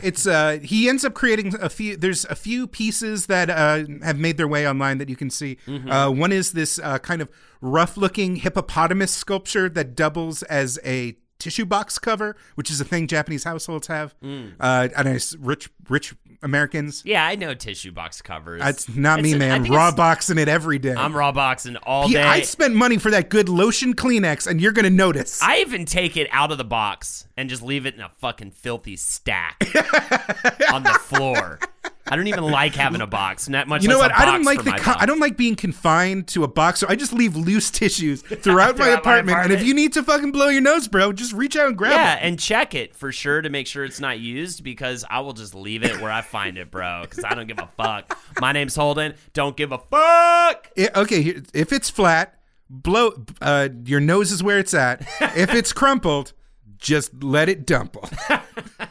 [0.03, 4.19] It's uh he ends up creating a few there's a few pieces that uh have
[4.19, 5.57] made their way online that you can see.
[5.69, 5.89] Mm-hmm.
[5.89, 7.29] Uh one is this uh kind of
[7.61, 13.07] rough looking hippopotamus sculpture that doubles as a tissue box cover, which is a thing
[13.07, 14.15] Japanese households have.
[14.23, 14.55] Mm.
[14.59, 17.03] Uh and I, rich rich Americans.
[17.05, 18.61] Yeah, I know tissue box covers.
[18.63, 19.65] That's not me, It's- man.
[19.71, 20.95] Raw boxing it every day.
[20.95, 22.29] I'm raw boxing all Yeah, day.
[22.29, 25.43] I spent money for that good lotion Kleenex, and you're gonna notice.
[25.43, 28.51] I even take it out of the box and just leave it in a fucking
[28.53, 29.57] filthy stack
[30.73, 31.59] on the floor.
[32.07, 33.49] I don't even like having a box.
[33.49, 33.83] Not much.
[33.83, 34.15] you know what?
[34.15, 36.87] I don't like the my co- I don't like being confined to a box, so
[36.89, 39.39] I just leave loose tissues throughout my Throughout my apartment.
[39.39, 41.93] And if you need to fucking blow your nose, bro, just reach out and grab
[41.93, 41.97] it.
[41.97, 42.21] Yeah, it.
[42.23, 45.55] and check it for sure to make sure it's not used because I will just
[45.55, 47.03] leave it where I find it, bro.
[47.03, 48.19] Because I don't give a fuck.
[48.41, 49.15] My name's Holden.
[49.33, 50.71] Don't give a fuck.
[50.77, 53.25] Yeah, okay, here- if it's flat, blow.
[53.41, 55.03] Uh, your nose is where it's at.
[55.37, 56.33] if it's crumpled,
[56.77, 58.11] just let it dumple.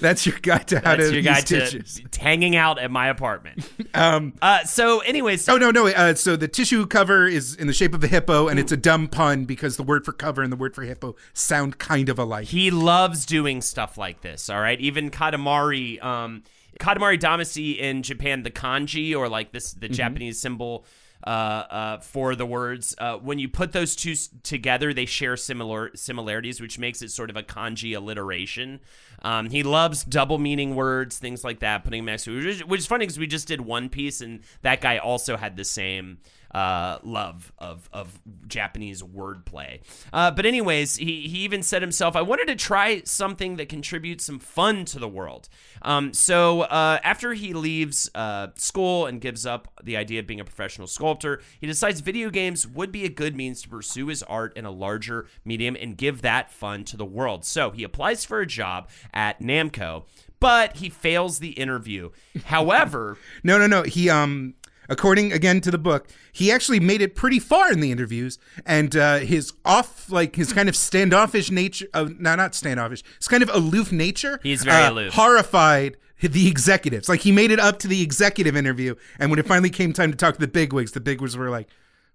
[0.00, 2.00] That's your guide to how That's to your guide to tissues.
[2.18, 3.68] hanging out at my apartment.
[3.94, 5.86] Um, Uh, so, anyways, Oh no no!
[5.86, 8.76] Uh, so the tissue cover is in the shape of a hippo, and it's a
[8.76, 12.18] dumb pun because the word for cover and the word for hippo sound kind of
[12.18, 12.46] alike.
[12.48, 14.80] He loves doing stuff like this, all right?
[14.80, 16.42] Even Katamari, um,
[16.80, 20.86] Katamari Damacy in Japan, the kanji, or like this, the Japanese symbol
[21.26, 25.36] uh, uh, for the words, uh, when you put those two s- together, they share
[25.36, 28.80] similar similarities, which makes it sort of a kanji alliteration.
[29.22, 32.80] Um, he loves double meaning words, things like that, putting them next to which which
[32.80, 36.18] is funny because we just did One Piece, and that guy also had the same
[36.54, 39.80] uh, love of of Japanese wordplay.
[40.12, 44.24] Uh, but anyways, he he even said himself, "I wanted to try something that contributes
[44.24, 45.48] some fun to the world."
[45.82, 50.40] Um, so uh, after he leaves uh, school and gives up the idea of being
[50.40, 54.22] a professional sculptor, he decides video games would be a good means to pursue his
[54.24, 57.44] art in a larger medium and give that fun to the world.
[57.44, 60.04] So he applies for a job at Namco.
[60.40, 62.10] But he fails the interview.
[62.46, 63.84] However, No, no, no.
[63.84, 64.54] He um
[64.88, 68.96] according again to the book, he actually made it pretty far in the interviews and
[68.96, 73.02] uh his off like his kind of standoffish nature of no not standoffish.
[73.18, 74.40] His kind of aloof nature.
[74.42, 75.14] He's very uh, aloof.
[75.14, 77.08] Horrified the executives.
[77.08, 80.10] Like he made it up to the executive interview and when it finally came time
[80.10, 81.68] to talk to the bigwigs, the bigwigs were like,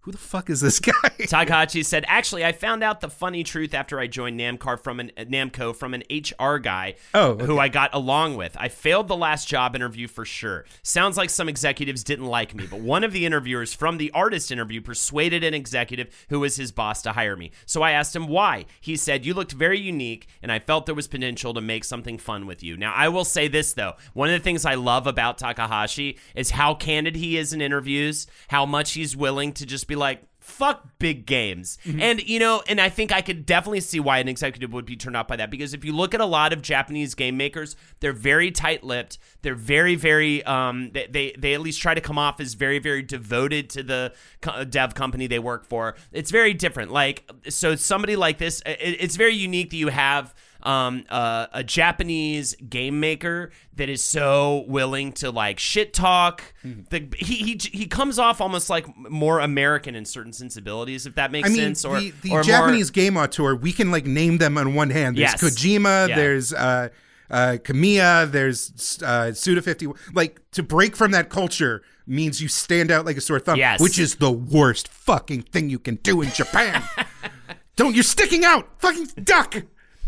[0.08, 3.74] "Who the fuck is this guy?" Takahashi said, "Actually, I found out the funny truth
[3.74, 7.46] after I joined Namco from an Namco from an HR guy Oh, okay.
[7.46, 8.56] who I got along with.
[8.58, 10.64] I failed the last job interview for sure.
[10.82, 14.50] Sounds like some executives didn't like me, but one of the interviewers from the artist
[14.50, 17.52] interview persuaded an executive who was his boss to hire me.
[17.66, 18.66] So I asked him why.
[18.80, 22.18] He said, "You looked very unique, and I felt there was potential to make something
[22.18, 25.06] fun with you." Now, I will say this though: one of the things I love
[25.06, 29.86] about Takahashi is how candid he is in interviews, how much he's willing to just
[29.88, 31.78] be like fuck big games.
[32.00, 34.96] And you know, and I think I could definitely see why an executive would be
[34.96, 37.76] turned off by that because if you look at a lot of Japanese game makers,
[38.00, 39.18] they're very tight-lipped.
[39.42, 42.80] They're very very um they they, they at least try to come off as very
[42.80, 45.96] very devoted to the co- dev company they work for.
[46.14, 46.92] It's very different.
[46.92, 51.64] Like so somebody like this it, it's very unique that you have um, uh, a
[51.64, 56.44] Japanese game maker that is so willing to like shit talk.
[56.64, 61.32] The, he, he he comes off almost like more American in certain sensibilities, if that
[61.32, 61.86] makes I mean, sense.
[61.86, 64.90] Or the, the or more- Japanese game auteur, we can like name them on one
[64.90, 65.18] hand.
[65.18, 65.42] There's Yes.
[65.44, 66.16] Kojima, Yeah.
[66.16, 66.90] there's uh,
[67.30, 69.88] uh, Kamiya, there's uh, Suda 50.
[70.14, 73.82] Like to break from that culture means you stand out like a sore thumb, Yes.
[73.82, 76.82] which is the worst fucking thing you can do in Japan.
[77.76, 79.56] Don't you're sticking out, fucking duck.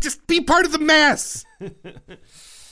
[0.00, 1.44] Just be part of the mass.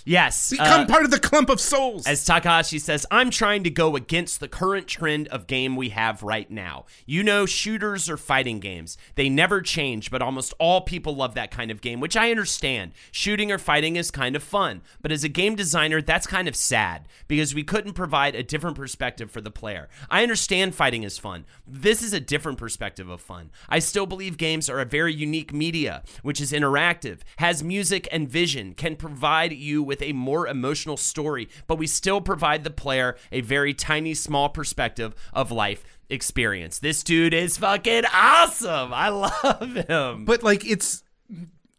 [0.09, 0.51] Yes.
[0.51, 2.07] Become uh, part of the clump of souls.
[2.07, 6.23] As Takahashi says, I'm trying to go against the current trend of game we have
[6.23, 6.87] right now.
[7.05, 8.97] You know, shooters or fighting games.
[9.17, 12.93] They never change, but almost all people love that kind of game, which I understand.
[13.11, 16.57] Shooting or fighting is kind of fun, but as a game designer, that's kind of
[16.57, 19.91] sad because we couldn't provide a different perspective for the player.
[20.09, 21.45] I understand fighting is fun.
[21.67, 23.51] This is a different perspective of fun.
[23.69, 28.27] I still believe games are a very unique media, which is interactive, has music and
[28.27, 33.17] vision, can provide you with a more emotional story, but we still provide the player
[33.33, 36.79] a very tiny, small perspective of life experience.
[36.79, 38.93] This dude is fucking awesome.
[38.93, 39.09] I
[39.45, 40.25] love him.
[40.25, 41.03] but like it's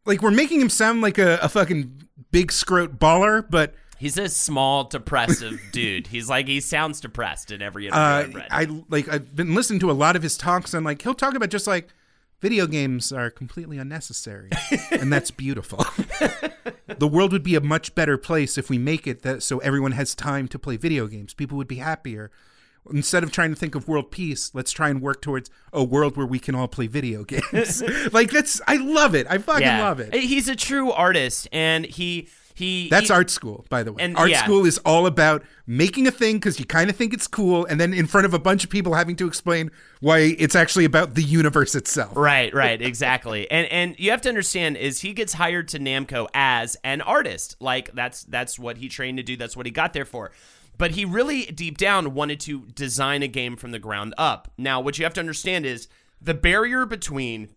[0.06, 4.30] like we're making him sound like a, a fucking big scrote baller, but He's a
[4.30, 6.08] small, depressive dude.
[6.08, 8.48] He's like he sounds depressed in every interview uh, I've read.
[8.50, 11.36] I like I've been listening to a lot of his talks and like he'll talk
[11.36, 11.90] about just like
[12.40, 14.50] video games are completely unnecessary
[14.92, 15.86] and that's beautiful.
[16.98, 19.92] the world would be a much better place if we make it that so everyone
[19.92, 21.34] has time to play video games.
[21.34, 22.32] People would be happier.
[22.92, 26.18] Instead of trying to think of world peace, let's try and work towards a world
[26.18, 27.84] where we can all play video games.
[28.14, 29.28] like that's I love it.
[29.30, 30.14] I fucking love it.
[30.14, 32.90] He's a true artist, and he he.
[32.90, 34.04] That's he- art school, by the way.
[34.04, 34.44] And- art yeah.
[34.44, 37.80] school is all about making a thing because you kind of think it's cool, and
[37.80, 41.16] then in front of a bunch of people having to explain why it's actually about
[41.16, 42.16] the universe itself.
[42.16, 43.50] Right, right, exactly.
[43.50, 47.56] and and you have to understand is he gets hired to Namco as an artist.
[47.60, 49.36] Like that's that's what he trained to do.
[49.36, 50.32] That's what he got there for.
[50.78, 54.50] But he really deep down wanted to design a game from the ground up.
[54.58, 55.90] Now, what you have to understand is
[56.22, 57.50] the barrier between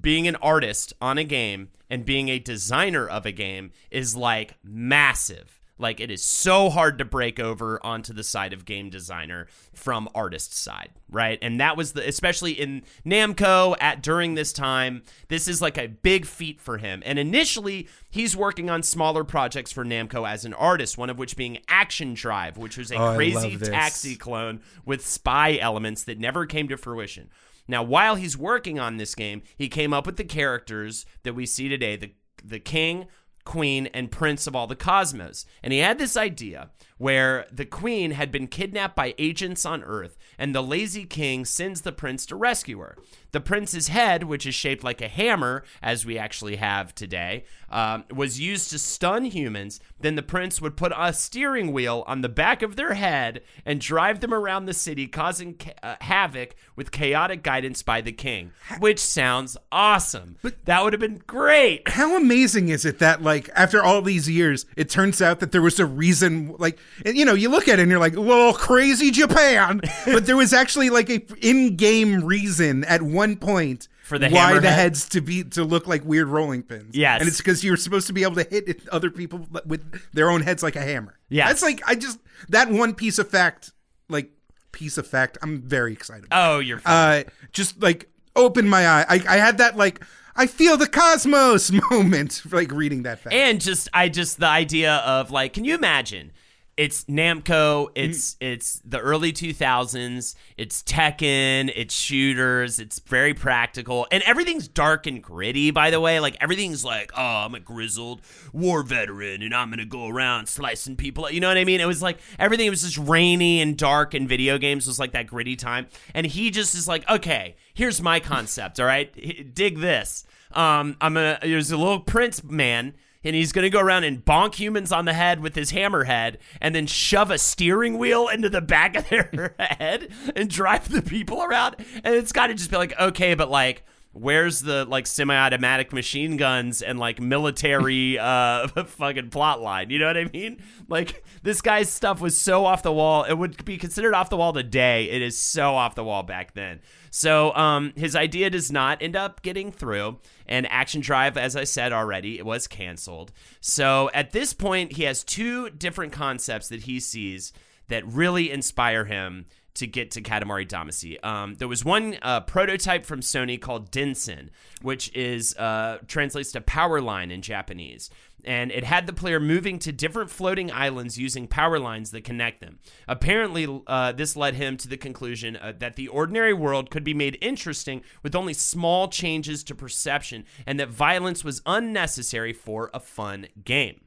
[0.00, 4.56] being an artist on a game and being a designer of a game is like
[4.64, 5.60] massive.
[5.78, 10.08] Like it is so hard to break over onto the side of game designer from
[10.14, 11.38] artist side, right?
[11.42, 15.88] And that was the especially in Namco at during this time, this is like a
[15.88, 17.02] big feat for him.
[17.04, 21.36] And initially, he's working on smaller projects for Namco as an artist, one of which
[21.36, 26.46] being Action Drive, which was a Oh, crazy taxi clone with spy elements that never
[26.46, 27.28] came to fruition.
[27.68, 31.46] Now, while he's working on this game, he came up with the characters that we
[31.46, 32.12] see today the,
[32.44, 33.06] the king,
[33.44, 35.46] queen, and prince of all the cosmos.
[35.62, 40.16] And he had this idea where the queen had been kidnapped by agents on Earth,
[40.38, 42.96] and the lazy king sends the prince to rescue her.
[43.32, 48.04] The prince's head, which is shaped like a hammer, as we actually have today, um,
[48.14, 49.78] was used to stun humans.
[50.00, 53.78] Then the prince would put a steering wheel on the back of their head and
[53.78, 58.52] drive them around the city, causing ca- uh, havoc with chaotic guidance by the king,
[58.78, 60.36] which sounds awesome.
[60.40, 61.88] But that would have been great.
[61.88, 65.60] How amazing is it that, like, after all these years, it turns out that there
[65.60, 68.52] was a reason, like, and, you know, you look at it and you're like, well,
[68.52, 69.80] crazy Japan.
[70.06, 74.58] but there was actually, like, a in game reason at one point For the why
[74.58, 76.96] the heads to be to look like weird rolling pins.
[76.96, 77.20] Yes.
[77.20, 80.42] And it's because you're supposed to be able to hit other people with their own
[80.42, 81.18] heads like a hammer.
[81.28, 82.18] Yeah, That's like, I just,
[82.48, 83.72] that one piece of fact,
[84.08, 84.30] like,
[84.72, 86.26] piece of fact, I'm very excited.
[86.26, 86.50] about.
[86.50, 87.24] Oh, you're fine.
[87.24, 89.06] uh, just like opened my eye.
[89.08, 90.04] I, I had that like
[90.36, 93.34] I feel the cosmos moment, like reading that fact.
[93.34, 96.32] and just I just the idea of like, can you imagine?
[96.76, 97.88] It's Namco.
[97.94, 100.34] It's it's the early 2000s.
[100.58, 101.72] It's Tekken.
[101.74, 102.78] It's shooters.
[102.78, 105.70] It's very practical, and everything's dark and gritty.
[105.70, 108.20] By the way, like everything's like, oh, I'm a grizzled
[108.52, 111.30] war veteran, and I'm gonna go around slicing people.
[111.30, 111.80] You know what I mean?
[111.80, 115.26] It was like everything was just rainy and dark, and video games was like that
[115.28, 115.86] gritty time.
[116.12, 118.78] And he just is like, okay, here's my concept.
[118.80, 120.26] All right, dig this.
[120.52, 121.38] Um, I'm gonna.
[121.40, 122.92] There's a little prince man
[123.26, 126.74] and he's gonna go around and bonk humans on the head with his hammerhead, and
[126.74, 131.42] then shove a steering wheel into the back of their head and drive the people
[131.42, 131.76] around.
[132.04, 133.84] And it's got to just be like, okay, but like.
[134.16, 139.90] Where's the like semi-automatic machine guns and like military uh fucking plot line?
[139.90, 140.62] You know what I mean?
[140.88, 143.24] Like this guy's stuff was so off the wall.
[143.24, 145.10] It would be considered off the wall today.
[145.10, 146.80] It is so off the wall back then.
[147.10, 151.64] So um his idea does not end up getting through and Action Drive as I
[151.64, 153.32] said already, it was canceled.
[153.60, 157.52] So at this point he has two different concepts that he sees
[157.88, 161.24] that really inspire him to get to Katamari Damacy.
[161.24, 164.48] Um, there was one uh, prototype from Sony called Densen,
[164.82, 168.10] which is uh, translates to power line in Japanese.
[168.44, 172.60] And it had the player moving to different floating islands using power lines that connect
[172.60, 172.78] them.
[173.08, 177.14] Apparently, uh, this led him to the conclusion uh, that the ordinary world could be
[177.14, 183.00] made interesting with only small changes to perception, and that violence was unnecessary for a
[183.00, 184.05] fun game.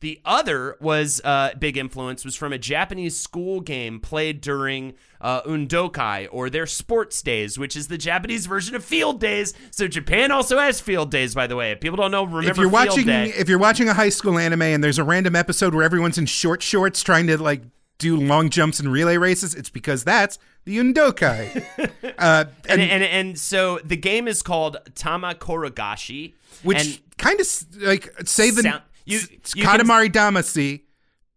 [0.00, 5.42] The other was uh, big influence was from a Japanese school game played during uh,
[5.42, 9.54] undokai or their sports days, which is the Japanese version of field days.
[9.70, 11.72] So Japan also has field days, by the way.
[11.72, 13.32] If people don't know, remember if you're Field watching Day.
[13.36, 16.26] if you're watching a high school anime and there's a random episode where everyone's in
[16.26, 17.62] short shorts trying to like
[17.98, 21.64] do long jumps and relay races, it's because that's the Undokai.
[22.18, 27.46] uh, and, and, and and so the game is called Tamakorogashi, which kind of
[27.80, 30.82] like say the Sound- you- it's you can- Katamari Damacy,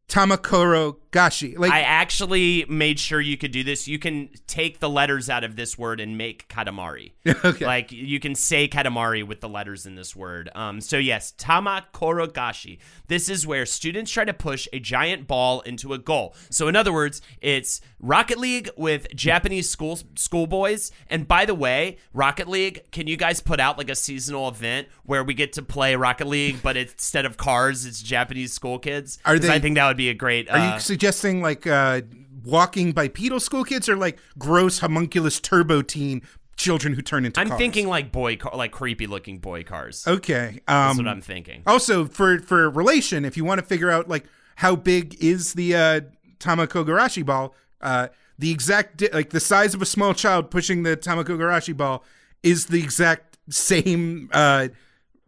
[0.07, 1.57] Tamakoro Gashi.
[1.57, 3.87] Like I actually made sure you could do this.
[3.87, 7.13] You can take the letters out of this word and make katamari.
[7.45, 7.65] Okay.
[7.65, 10.49] Like you can say katamari with the letters in this word.
[10.55, 12.79] Um, so yes, tamakorogashi.
[13.07, 16.35] This is where students try to push a giant ball into a goal.
[16.49, 20.91] So in other words, it's Rocket League with Japanese school schoolboys.
[21.07, 24.87] And by the way, Rocket League, can you guys put out like a seasonal event
[25.03, 29.17] where we get to play Rocket League, but instead of cars, it's Japanese school kids?
[29.25, 30.49] Are they- I think that would be a great.
[30.49, 32.01] Are uh, you suggesting like uh,
[32.43, 36.21] walking bipedal school kids or like gross homunculus turbo teen
[36.57, 37.57] children who turn into I'm cars?
[37.57, 40.05] thinking like boy car, like creepy looking boy cars.
[40.05, 40.59] Okay.
[40.67, 41.63] Um, That's what I'm thinking.
[41.65, 44.25] Also, for for relation, if you want to figure out like
[44.57, 46.01] how big is the uh,
[46.39, 50.97] Tamakogarashi ball, uh, the exact di- like the size of a small child pushing the
[50.97, 52.03] Tamakogarashi ball
[52.43, 54.67] is the exact same uh,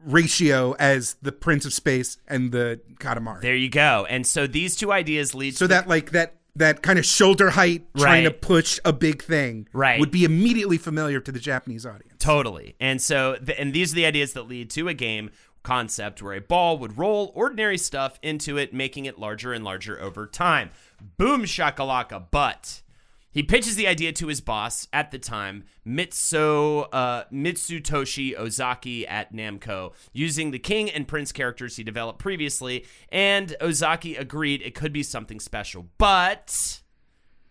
[0.06, 3.42] ratio as the Prince of Space and the Katamari.
[3.42, 4.06] There you go.
[4.10, 7.52] And so these two ideas lead so to that like that that kind of shoulder
[7.52, 10.00] height trying to push a big thing Right.
[10.02, 12.16] would be immediately familiar to the Japanese audience.
[12.20, 12.76] Totally.
[12.80, 15.32] And so, th- and these are the ideas that lead to a game
[15.64, 19.98] concept where a ball would roll ordinary stuff into it, making it larger and larger
[20.02, 20.72] over time.
[21.18, 22.26] Boom shakalaka.
[22.32, 22.82] But
[23.32, 29.34] he pitches the idea to his boss at the time, Mitsu, uh, Mitsutoshi Ozaki at
[29.34, 32.86] Namco, using the king and prince characters he developed previously.
[33.10, 35.88] And Ozaki agreed it could be something special.
[35.98, 36.82] But.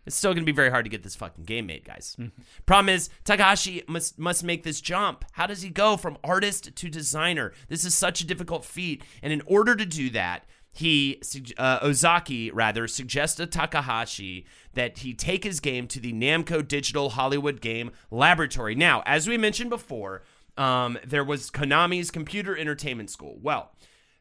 [0.06, 2.16] It's still going to be very hard to get this fucking game made, guys.
[2.64, 5.26] Problem is, Takahashi must must make this jump.
[5.32, 7.52] How does he go from artist to designer?
[7.68, 11.20] This is such a difficult feat, and in order to do that, he
[11.58, 17.10] uh, Ozaki rather suggests to Takahashi that he take his game to the Namco Digital
[17.10, 18.74] Hollywood Game Laboratory.
[18.74, 20.22] Now, as we mentioned before,
[20.56, 23.38] um, there was Konami's Computer Entertainment School.
[23.42, 23.72] Well,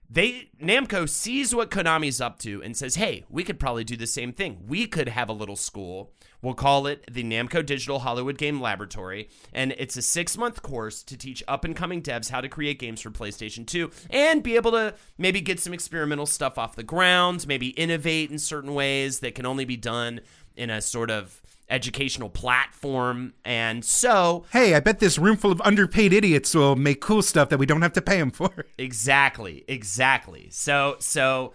[0.09, 4.07] they Namco sees what Konami's up to and says, "Hey, we could probably do the
[4.07, 4.63] same thing.
[4.67, 6.11] We could have a little school.
[6.41, 11.17] We'll call it the Namco Digital Hollywood Game Laboratory, and it's a 6-month course to
[11.17, 15.41] teach up-and-coming devs how to create games for PlayStation 2 and be able to maybe
[15.41, 19.65] get some experimental stuff off the ground, maybe innovate in certain ways that can only
[19.65, 20.21] be done
[20.55, 23.33] in a sort of educational platform.
[23.45, 27.49] And so, Hey, I bet this room full of underpaid idiots will make cool stuff
[27.49, 28.65] that we don't have to pay them for.
[28.77, 30.49] exactly, exactly.
[30.51, 31.53] So, so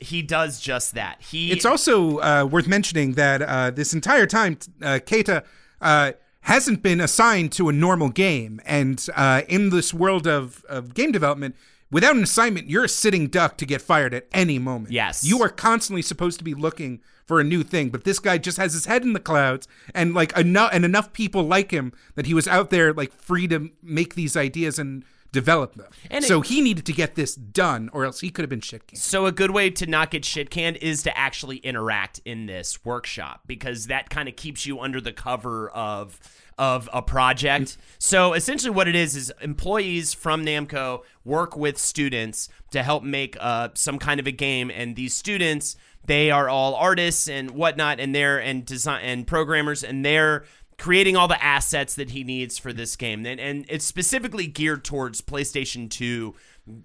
[0.00, 1.20] he does just that.
[1.22, 5.44] He It's also uh, worth mentioning that uh, this entire time, uh, Keita
[5.80, 8.60] uh, hasn't been assigned to a normal game.
[8.64, 11.56] And uh, in this world of, of game development,
[11.90, 14.92] without an assignment, you're a sitting duck to get fired at any moment.
[14.92, 15.24] Yes.
[15.24, 18.56] You are constantly supposed to be looking for a new thing, but this guy just
[18.58, 22.26] has his head in the clouds and like enough and enough people like him that
[22.26, 25.86] he was out there like free to make these ideas and develop them.
[26.10, 28.62] And so it- he needed to get this done or else he could have been
[28.62, 28.98] shit canned.
[28.98, 32.82] So a good way to not get shit canned is to actually interact in this
[32.82, 36.18] workshop because that kind of keeps you under the cover of
[36.56, 37.76] of a project.
[38.00, 43.36] So essentially what it is is employees from Namco work with students to help make
[43.38, 45.76] uh, some kind of a game and these students
[46.06, 50.44] they are all artists and whatnot and they're and design and programmers and they're
[50.78, 54.84] creating all the assets that he needs for this game and, and it's specifically geared
[54.84, 56.34] towards PlayStation 2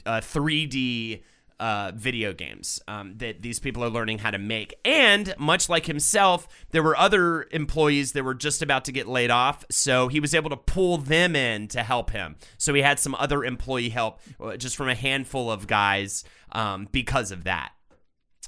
[0.06, 1.22] uh, 3D
[1.60, 4.74] uh, video games um, that these people are learning how to make.
[4.84, 9.32] And much like himself, there were other employees that were just about to get laid
[9.32, 12.36] off, so he was able to pull them in to help him.
[12.58, 16.90] So he had some other employee help uh, just from a handful of guys um,
[16.92, 17.72] because of that.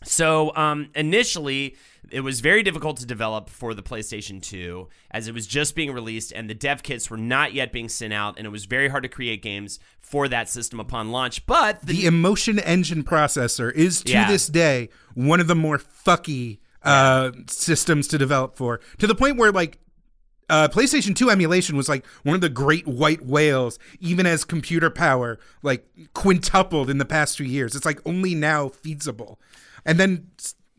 [0.03, 1.75] So um, initially,
[2.11, 5.91] it was very difficult to develop for the PlayStation 2 as it was just being
[5.91, 8.89] released and the dev kits were not yet being sent out, and it was very
[8.89, 11.45] hard to create games for that system upon launch.
[11.47, 14.29] But the, the emotion engine processor is to Yeah.
[14.29, 19.37] this day one of the more fucky uh, systems to develop for to the point
[19.37, 19.79] where like
[20.47, 24.91] uh, PlayStation 2 emulation was like one of the great white whales, even as computer
[24.91, 27.75] power like quintupled in the past few years.
[27.75, 29.39] It's like only now feasible.
[29.86, 30.27] And then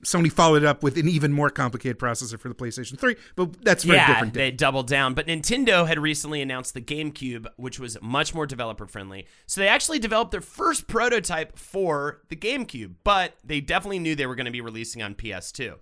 [0.06, 3.64] Sony followed it up with an even more complicated processor for the PlayStation 3, but
[3.64, 5.14] that's for a yeah, different they doubled down.
[5.14, 9.26] But Nintendo had recently announced the GameCube, which was much more developer friendly.
[9.46, 14.26] So they actually developed their first prototype for the GameCube, but they definitely knew they
[14.26, 15.74] were going to be releasing on PS2.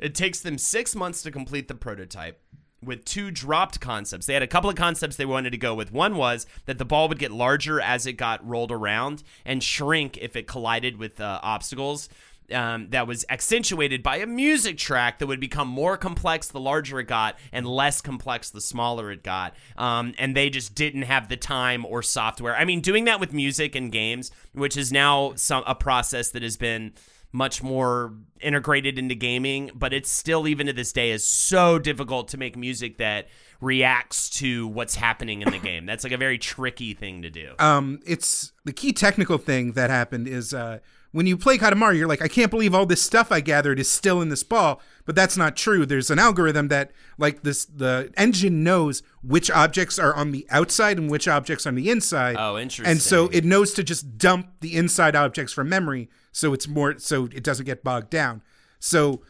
[0.00, 2.40] It takes them six months to complete the prototype
[2.82, 4.26] with two dropped concepts.
[4.26, 5.92] They had a couple of concepts they wanted to go with.
[5.92, 10.16] One was that the ball would get larger as it got rolled around and shrink
[10.18, 12.08] if it collided with uh, obstacles.
[12.52, 16.98] Um, that was accentuated by a music track that would become more complex the larger
[17.00, 19.54] it got and less complex the smaller it got.
[19.76, 22.56] Um, and they just didn't have the time or software.
[22.56, 26.42] I mean, doing that with music and games, which is now some a process that
[26.42, 26.92] has been
[27.32, 32.28] much more integrated into gaming, but it's still even to this day is so difficult
[32.28, 33.28] to make music that
[33.60, 35.86] reacts to what's happening in the game.
[35.86, 37.52] That's like a very tricky thing to do.
[37.58, 40.78] Um, it's the key technical thing that happened is uh,
[41.12, 43.90] when you play Katamari, you're like, I can't believe all this stuff I gathered is
[43.90, 45.84] still in this ball, but that's not true.
[45.84, 50.98] There's an algorithm that, like this, the engine knows which objects are on the outside
[50.98, 52.36] and which objects are on the inside.
[52.38, 52.90] Oh, interesting.
[52.90, 56.98] And so it knows to just dump the inside objects from memory, so it's more,
[56.98, 58.42] so it doesn't get bogged down.
[58.78, 59.22] So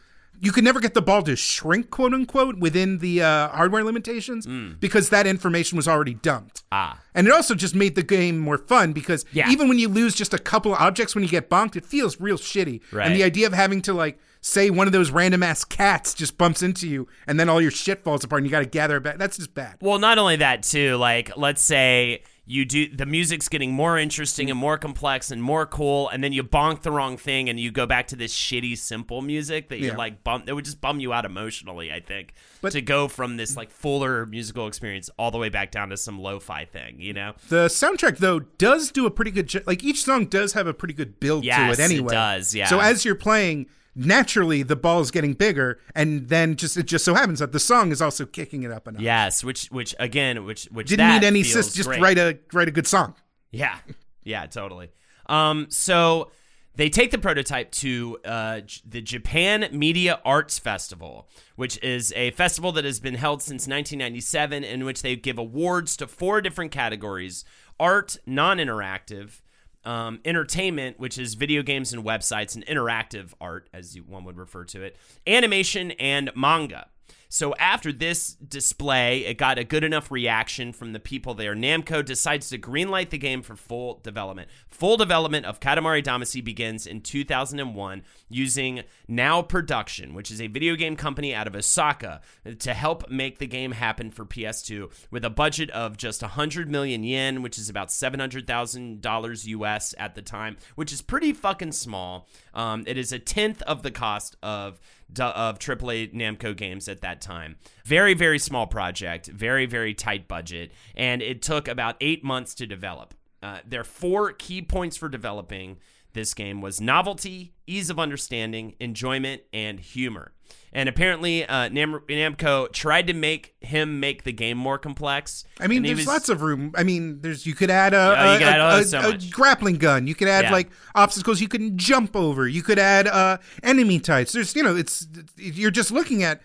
[0.43, 4.47] you could never get the ball to shrink, quote unquote, within the uh, hardware limitations
[4.79, 6.57] because that information was already dumped.
[6.61, 6.67] Mm.
[6.73, 6.99] Ah.
[7.13, 9.49] And it also just made the game more fun because Yeah.
[9.49, 12.19] even when you lose just a couple of objects when you get bonked, it feels
[12.19, 12.81] real shitty.
[12.91, 13.05] Right.
[13.07, 16.35] And the idea of having to like say one of those random ass cats just
[16.37, 18.97] bumps into you and then all your shit falls apart and you got to gather
[18.97, 19.19] it back.
[19.19, 19.75] That's just bad.
[19.81, 20.95] Well, not only that too.
[20.95, 25.65] Like, let's say you do the music's getting more interesting and more complex and more
[25.65, 28.77] cool, and then you bonk the wrong thing, and you go back to this shitty
[28.77, 29.95] simple music that you Yeah.
[29.95, 30.49] like bump.
[30.49, 31.91] It would just bum you out emotionally.
[31.93, 35.71] I think But- to go from this like fuller musical experience all the way back
[35.71, 36.99] down to some lo-fi thing.
[36.99, 37.33] You know?
[37.49, 40.73] The soundtrack though does do a pretty good jo- like each song does have a
[40.73, 42.67] pretty good build Yes, to it anyway it does, yeah.
[42.67, 47.03] So as you're playing naturally the ball is getting bigger and then just it just
[47.03, 49.01] so happens that the song is also kicking it up a notch.
[49.01, 49.43] Yes.
[49.43, 52.01] Which which again, which which Didn't need any sis just great.
[52.01, 53.15] write a write a good song.
[53.51, 53.77] Yeah,
[54.23, 54.91] yeah, totally.
[55.27, 56.31] Um, so
[56.75, 61.27] they take the prototype to uh, J- the Japan Media Arts Festival,
[61.57, 65.97] which is a festival that has been held since 1997, in which they give awards
[65.97, 67.43] to four different categories:
[67.77, 69.41] art, non-interactive.
[69.83, 74.63] Um, entertainment, which is video games and websites, and interactive art, as one would refer
[74.65, 76.87] to it, animation, and manga.
[77.33, 81.55] So after this display, it got a good enough reaction from the people there.
[81.55, 84.49] Namco decides to greenlight the game for full development.
[84.67, 90.75] Full development of Katamari Damacy begins in 2001 using Now Production, which is a video
[90.75, 92.19] game company out of Osaka,
[92.59, 97.01] to help make the game happen for PS2 with a budget of just 100 million
[97.01, 102.27] yen, which is about $700,000 US at the time, which is pretty fucking small.
[102.53, 104.81] Um, it is a tenth of the cost of
[105.19, 107.55] of AAA Namco games at that time.
[107.85, 112.67] Very, very small project, very, very tight budget, and it took about eight months to
[112.67, 113.13] develop.
[113.43, 115.77] Uh, their four key points for developing
[116.13, 120.33] this game was novelty, ease of understanding, enjoyment, and humor.
[120.73, 125.45] And apparently, uh, Nam- Namco tried to make him make the game more complex.
[125.59, 126.73] I mean, there's was- lots of room.
[126.75, 129.77] I mean, there's you could add a, a, could add, a- oh, so a grappling
[129.77, 130.07] gun.
[130.07, 130.51] You could add Yeah.
[130.51, 132.45] like obstacles you can jump over.
[132.47, 134.33] You could add uh, enemy types.
[134.33, 135.07] There's you know, it's
[135.37, 136.41] you're just looking at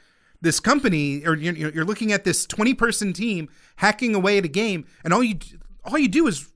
[0.46, 4.48] this company or you're, you're looking at this 20 person team hacking away at a
[4.48, 5.36] game, and all you
[5.84, 6.48] all you do is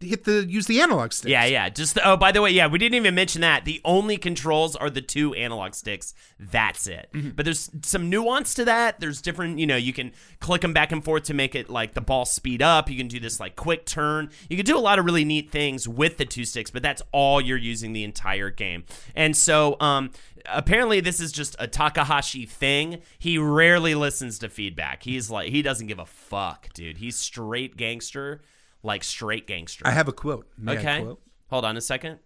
[0.00, 1.30] hit the use the analog sticks.
[1.30, 1.68] Yeah, yeah.
[1.68, 3.64] Just the, oh, by the way, yeah, we didn't even mention that.
[3.64, 6.14] The only controls are the two analog sticks.
[6.38, 7.08] That's it.
[7.12, 7.30] Mm-hmm.
[7.30, 9.00] But there's some nuance to that.
[9.00, 11.94] There's different, you know, you can click them back and forth to make it like
[11.94, 12.90] the ball speed up.
[12.90, 14.30] You can do this like quick turn.
[14.48, 17.02] You can do a lot of really neat things with the two sticks, but that's
[17.12, 18.84] all you're using the entire game.
[19.14, 20.10] And so, um,
[20.46, 23.00] apparently this is just a Takahashi thing.
[23.18, 25.02] He rarely listens to feedback.
[25.02, 26.98] He's like he doesn't give a fuck, dude.
[26.98, 28.42] He's straight gangster,
[28.84, 29.84] like straight gangster.
[29.86, 30.46] I have a quote.
[30.56, 31.00] May Okay.
[31.02, 31.20] quote?
[31.48, 32.20] Hold on a second.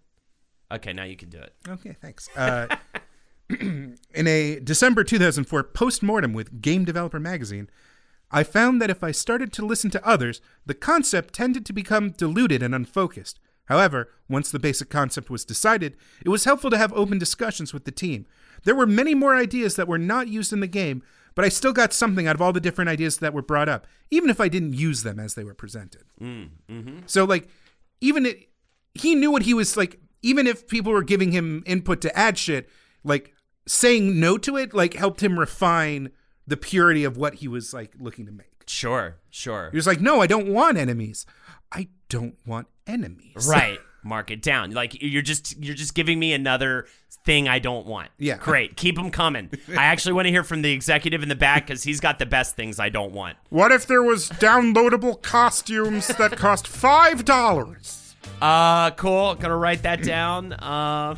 [0.71, 1.55] Okay, now you can do it.
[1.67, 2.29] Okay, thanks.
[2.37, 2.67] Uh,
[3.51, 7.71] in a December 2004 post-mortem with Game Developer Magazine,
[8.31, 12.11] I found that if I started to listen to others, the concept tended to become
[12.11, 13.41] diluted and unfocused.
[13.67, 17.85] However, once the basic concept was decided, it was helpful to have open discussions with
[17.85, 18.27] the team.
[18.65, 21.03] There were many more ideas that were not used in the game,
[21.39, 23.87] but I still got something out of all the different ideas that were brought up,
[24.11, 26.03] even if I didn't use them as they were presented.
[26.21, 26.99] Mm, mm-hmm.
[27.07, 27.47] So, like,
[28.01, 28.49] even it,
[28.93, 30.01] he knew what he was like.
[30.21, 32.69] Even if people were giving him input to add shit,
[33.05, 33.37] like
[33.69, 36.11] saying no to it, like helped him refine
[36.45, 38.65] the purity of what he was like looking to make.
[38.67, 39.71] Sure, sure.
[39.71, 41.25] He was like, "No, I don't want enemies.
[41.71, 43.79] I don't want enemies." Right.
[44.03, 44.73] Mark it down.
[44.73, 46.87] Like you're just you're just giving me another
[47.29, 48.09] thing I don't want.
[48.17, 48.39] Yeah.
[48.39, 48.75] Great.
[48.75, 49.51] Keep them coming.
[49.77, 52.25] I actually want to hear from the executive in the back because he's got the
[52.25, 53.37] best things I don't want.
[53.51, 58.15] What if there was downloadable costumes that cost five dollars?
[58.41, 59.35] Uh, cool.
[59.35, 60.55] Gonna write that down.
[60.69, 61.17] Uh,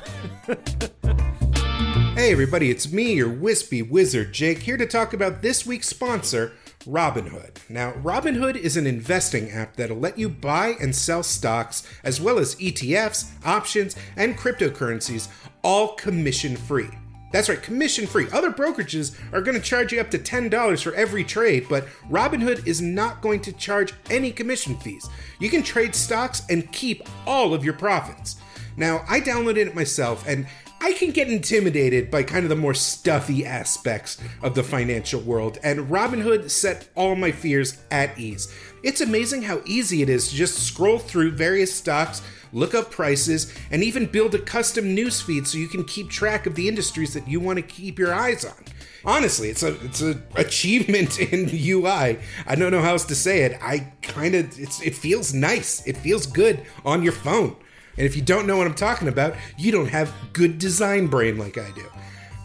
[2.16, 6.52] Hey everybody, it's me, your wispy wizard Jake, here to talk about this week's sponsor,
[6.86, 7.58] Robinhood.
[7.68, 12.38] Now, Robinhood is an investing app that'll let you buy and sell stocks, as well
[12.38, 15.28] as ETFs, options, and cryptocurrencies,
[15.62, 16.88] all commission free.
[17.32, 18.26] That's right, commission free.
[18.32, 22.66] Other brokerages are going to charge you up to $10 for every trade, but Robinhood
[22.66, 25.08] is not going to charge any commission fees.
[25.38, 28.36] You can trade stocks and keep all of your profits.
[28.76, 30.46] Now, I downloaded it myself and
[30.82, 35.58] I can get intimidated by kind of the more stuffy aspects of the financial world,
[35.62, 38.52] and Robinhood set all my fears at ease.
[38.82, 42.22] It's amazing how easy it is to just scroll through various stocks,
[42.54, 46.46] look up prices, and even build a custom news feed so you can keep track
[46.46, 48.64] of the industries that you want to keep your eyes on.
[49.04, 52.18] Honestly, it's a it's a achievement in UI.
[52.46, 53.58] I don't know how else to say it.
[53.60, 55.86] I kind of it's it feels nice.
[55.86, 57.56] It feels good on your phone.
[58.00, 61.36] And if you don't know what I'm talking about, you don't have good design brain
[61.36, 61.84] like I do.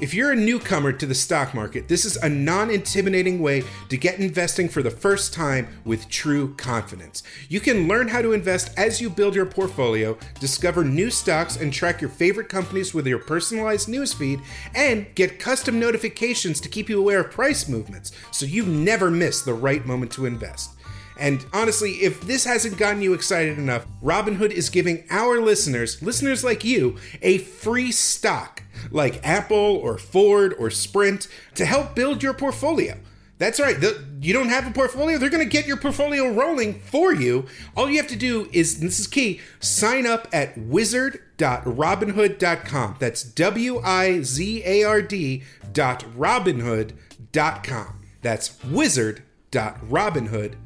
[0.01, 3.95] If you're a newcomer to the stock market, this is a non intimidating way to
[3.95, 7.23] get investing for the first time with true confidence.
[7.47, 11.71] You can learn how to invest as you build your portfolio, discover new stocks, and
[11.71, 14.43] track your favorite companies with your personalized newsfeed,
[14.75, 19.41] and get custom notifications to keep you aware of price movements so you never miss
[19.41, 20.74] the right moment to invest.
[21.17, 26.43] And honestly, if this hasn't gotten you excited enough, Robinhood is giving our listeners, listeners
[26.43, 32.33] like you, a free stock like Apple or Ford or Sprint to help build your
[32.33, 32.97] portfolio.
[33.37, 33.77] That's right.
[33.79, 37.47] The, you don't have a portfolio, they're going to get your portfolio rolling for you.
[37.75, 42.95] All you have to do is, this is key, sign up at wizard.robinhood.com.
[42.99, 45.43] That's W I Z A R D
[45.73, 48.01] dot robinhood.com.
[48.21, 50.64] That's wizard.robinhood.com.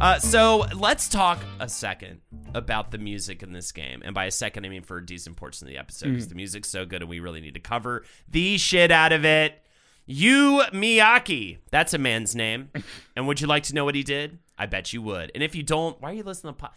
[0.00, 2.20] uh, so let's talk a second
[2.54, 4.02] about the music in this game.
[4.04, 6.34] And by a second, I mean for a decent portion of the episode because the
[6.34, 9.60] music's so good and we really need to cover the shit out of it.
[10.06, 12.70] Yu Miyake, that's a man's name.
[13.16, 14.38] and would you like to know what he did?
[14.56, 15.30] I bet you would.
[15.34, 16.72] And if you don't, why are you listening to po-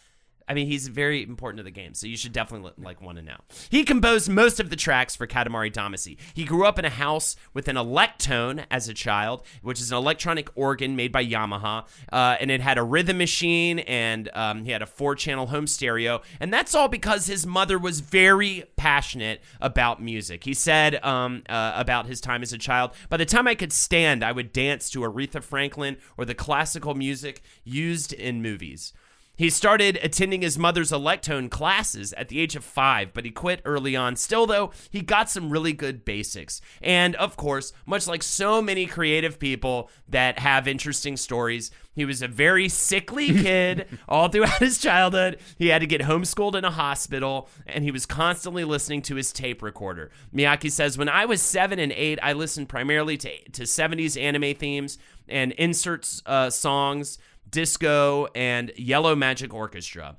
[0.47, 3.23] I mean, he's very important to the game, so you should definitely like want to
[3.23, 3.37] know.
[3.69, 6.17] He composed most of the tracks for Katamari Damacy.
[6.33, 9.97] He grew up in a house with an Electone as a child, which is an
[9.97, 14.71] electronic organ made by Yamaha, uh, and it had a rhythm machine, and um, he
[14.71, 20.01] had a four-channel home stereo, and that's all because his mother was very passionate about
[20.01, 20.43] music.
[20.43, 23.73] He said um, uh, about his time as a child, by the time I could
[23.73, 28.93] stand, I would dance to Aretha Franklin or the classical music used in movies.
[29.41, 33.59] He started attending his mother's Electone classes at the age of five, but he quit
[33.65, 34.15] early on.
[34.15, 36.61] Still, though, he got some really good basics.
[36.79, 42.21] And of course, much like so many creative people that have interesting stories, he was
[42.21, 45.39] a very sickly kid all throughout his childhood.
[45.57, 49.33] He had to get homeschooled in a hospital, and he was constantly listening to his
[49.33, 50.11] tape recorder.
[50.31, 54.53] Miyake says, When I was seven and eight, I listened primarily to, to 70s anime
[54.53, 57.17] themes and inserts uh, songs
[57.51, 60.17] disco, and Yellow Magic Orchestra.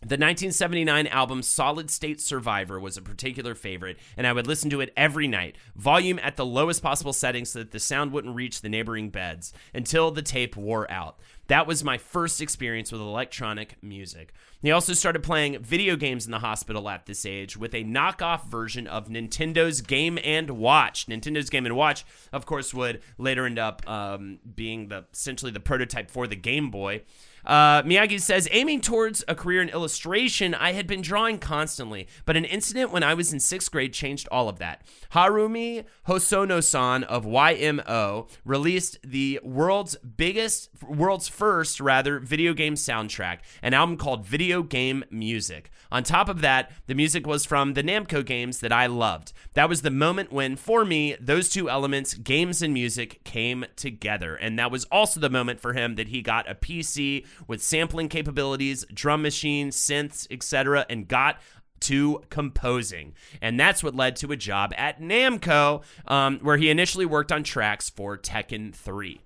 [0.00, 4.82] The 1979 album Solid State Survivor was a particular favorite, and I would listen to
[4.82, 8.60] it every night, volume at the lowest possible setting so that the sound wouldn't reach
[8.60, 11.20] the neighboring beds, until the tape wore out.
[11.48, 14.32] That was my first experience with electronic music.
[14.62, 18.46] He also started playing video games in the hospital at this age with a knockoff
[18.46, 21.06] version of Nintendo's Game and Watch.
[21.06, 25.60] Nintendo's Game and Watch, of course, would later end up um, being the essentially the
[25.60, 27.02] prototype for the Game Boy.
[27.46, 32.36] Uh, Miyake says, aiming towards a career in illustration, I had been drawing constantly, but
[32.36, 34.82] an incident when I was in sixth grade changed all of that.
[35.12, 43.74] Haruomi Hosono-san of YMO released the world's biggest, world's first, rather, video game soundtrack, an
[43.74, 45.70] album called Video Game Music.
[45.92, 49.32] On top of that, the music was from the Namco games that I loved.
[49.52, 54.34] That was the moment when, for me, those two elements, games and music, came together.
[54.34, 58.08] And that was also the moment for him that he got a PC with sampling
[58.08, 61.40] capabilities, drum machines, synths, etc., and got
[61.80, 63.14] to composing.
[63.42, 67.42] And that's what led to a job at Namco, um, where he initially worked on
[67.42, 69.20] tracks for Tekken 3.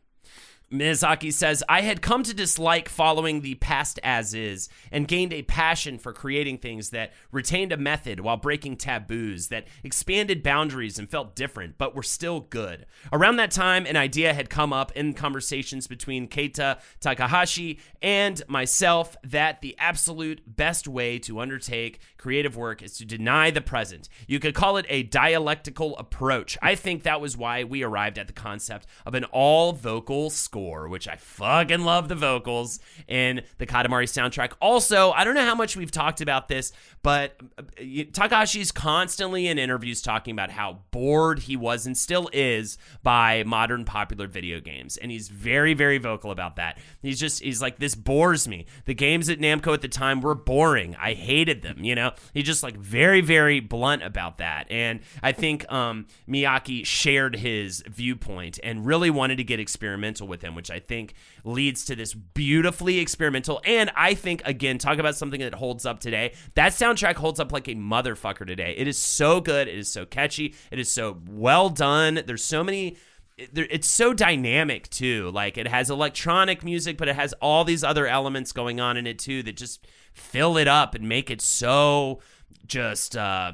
[0.71, 5.43] Miyazaki says, I had come to dislike following the past as is and gained a
[5.43, 11.09] passion for creating things that retained a method while breaking taboos, that expanded boundaries and
[11.11, 12.85] felt different, but were still good.
[13.12, 19.16] Around that time, an idea had come up in conversations between Keita Takahashi and myself
[19.25, 24.09] that the absolute best way to undertake creative work is to deny the present.
[24.27, 26.59] You could call it a dialectical approach.
[26.61, 30.89] I think that was why we arrived at the concept of an all vocal score,
[30.89, 34.53] which I fucking love the vocals in the Katamari soundtrack.
[34.61, 39.59] Also, I don't know how much we've talked about this, but uh, Takahashi's constantly in
[39.59, 44.97] interviews talking about how bored he was and still is by modern popular video games.
[44.97, 46.79] And he's very, very vocal about that.
[47.01, 48.66] He's just, he's like, this bores me.
[48.87, 50.97] The games at Namco at the time were boring.
[51.01, 52.08] I hated them, you know?
[52.35, 54.67] He's just like very, very blunt about that.
[54.71, 60.43] And I think um, Miyake shared his viewpoint and really wanted to get experimental with
[60.43, 63.61] him, which I think leads to this beautifully experimental.
[63.65, 66.35] And I think, again, talk about something that holds up today.
[66.55, 68.75] That soundtrack holds up like a motherfucker today.
[68.77, 69.69] It is so good.
[69.69, 70.55] It is so catchy.
[70.71, 72.23] It is so well done.
[72.27, 72.97] There's so many
[73.39, 75.31] it's so dynamic too.
[75.31, 79.07] Like it has electronic music, but it has all these other elements going on in
[79.07, 79.87] it too that just
[80.19, 82.21] fill it up and make it so
[82.66, 83.53] just uh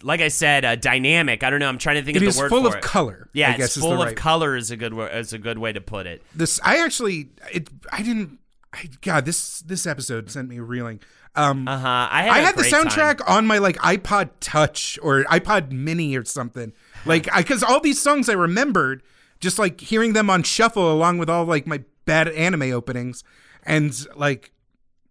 [0.00, 1.42] like I said, uh, dynamic.
[1.42, 1.68] I don't know.
[1.68, 2.82] I'm trying to think It of the word full for of it.
[2.82, 5.72] color, Yeah, I it's full of right- color is a good is a good way
[5.72, 6.22] to put it.
[6.34, 8.38] This I actually it I didn't
[8.72, 11.00] I, God this this episode sent me reeling.
[11.34, 12.08] Um Uh huh.
[12.10, 12.86] I had, I had the great time.
[12.86, 16.72] soundtrack on my like iPod Touch or iPod Mini or something.
[17.04, 19.02] Like I cuz all these songs I remembered
[19.40, 23.24] just like hearing them on shuffle along with all like my bad anime openings
[23.64, 24.52] and like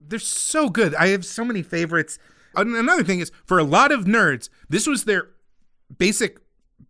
[0.08, 0.94] they're so good.
[0.96, 2.18] I have so many favorites.
[2.56, 5.30] Another thing is for a lot of nerds, this was their
[5.98, 6.40] basic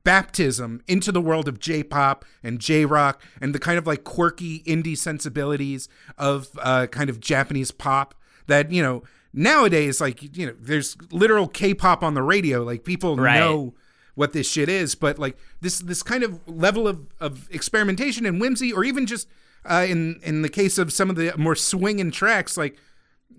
[0.03, 4.97] baptism into the world of J-pop and J-rock and the kind of like quirky indie
[4.97, 8.15] sensibilities of uh, kind of Japanese pop
[8.47, 9.03] that you know
[9.33, 13.39] nowadays like you know there's literal K-pop on the radio like people Right.
[13.39, 13.73] know
[14.15, 18.39] what this shit is but like this this kind of level of of experimentation and
[18.39, 19.27] whimsy or even just
[19.65, 22.77] uh, in in the case of some of the more swinging tracks like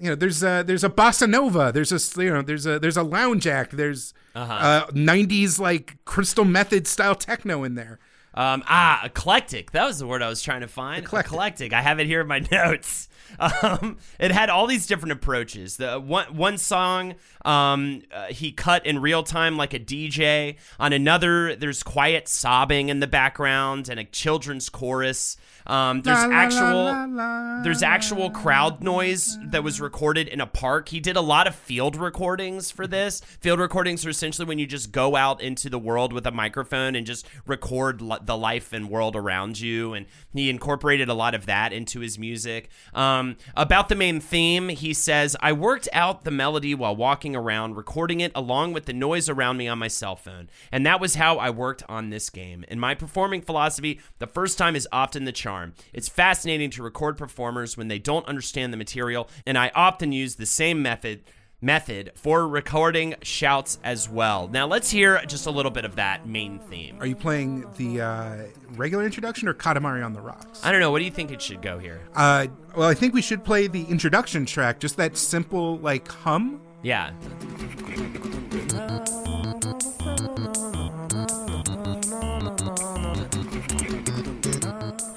[0.01, 2.97] you know there's a there's a bossa nova there's a you know there's a there's
[2.97, 7.99] a lounge act there's uh 90s like crystal method style techno in there
[8.35, 9.73] Um, ah, eclectic.
[9.73, 11.03] That was the word I was trying to find.
[11.05, 11.73] Eclectic.
[11.73, 13.09] I have it here in my notes.
[13.41, 15.77] Um, it had all these different approaches.
[15.77, 20.57] The one one song, um, uh, he cut in real time like a DJ.
[20.79, 25.37] On another, there's quiet sobbing in the background and a children's chorus.
[25.69, 30.47] Um, there's La, actual la, la, there's actual crowd noise that was recorded in a
[30.47, 30.89] park.
[30.89, 33.21] He did a lot of field recordings for this.
[33.41, 36.95] Field recordings are essentially when you just go out into the world with a microphone
[36.95, 39.93] and just record li- the life and world around you.
[39.93, 42.71] And he incorporated a lot of that into his music.
[42.95, 47.77] Um, about the main theme, he says, I worked out the melody while walking around,
[47.77, 50.49] recording it along with the noise around me on my cell phone.
[50.73, 52.65] And that was how I worked on this game.
[52.69, 55.58] In my performing philosophy, the first time is often the charm.
[55.93, 60.37] It's fascinating to record performers when they don't understand the material, and I often use
[60.37, 61.23] the same method
[61.61, 64.47] method for recording shouts as well.
[64.47, 66.97] Now let's hear just a little bit of that main theme.
[67.01, 68.37] are you playing the uh
[68.77, 71.43] regular introduction or katamari on the rocks I don't know, what do you think it
[71.43, 72.01] should go here?
[72.15, 72.47] uh
[72.77, 77.11] well i think we should play the introduction track just that simple like hum Yeah.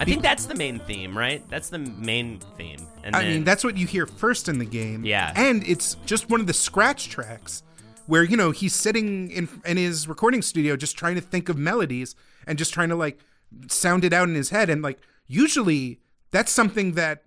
[0.01, 1.47] I think that's the main theme, right?
[1.49, 2.79] That's the main theme.
[3.03, 5.05] And I then, mean, that's what you hear first in the game.
[5.05, 5.31] Yeah.
[5.35, 7.61] And it's just one of the scratch tracks
[8.07, 11.57] where, you know, he's sitting in, in his recording studio just trying to think of
[11.57, 12.15] melodies
[12.47, 13.19] and just trying to, like,
[13.67, 14.71] sound it out in his head.
[14.71, 15.99] And, like, usually
[16.31, 17.23] that's something that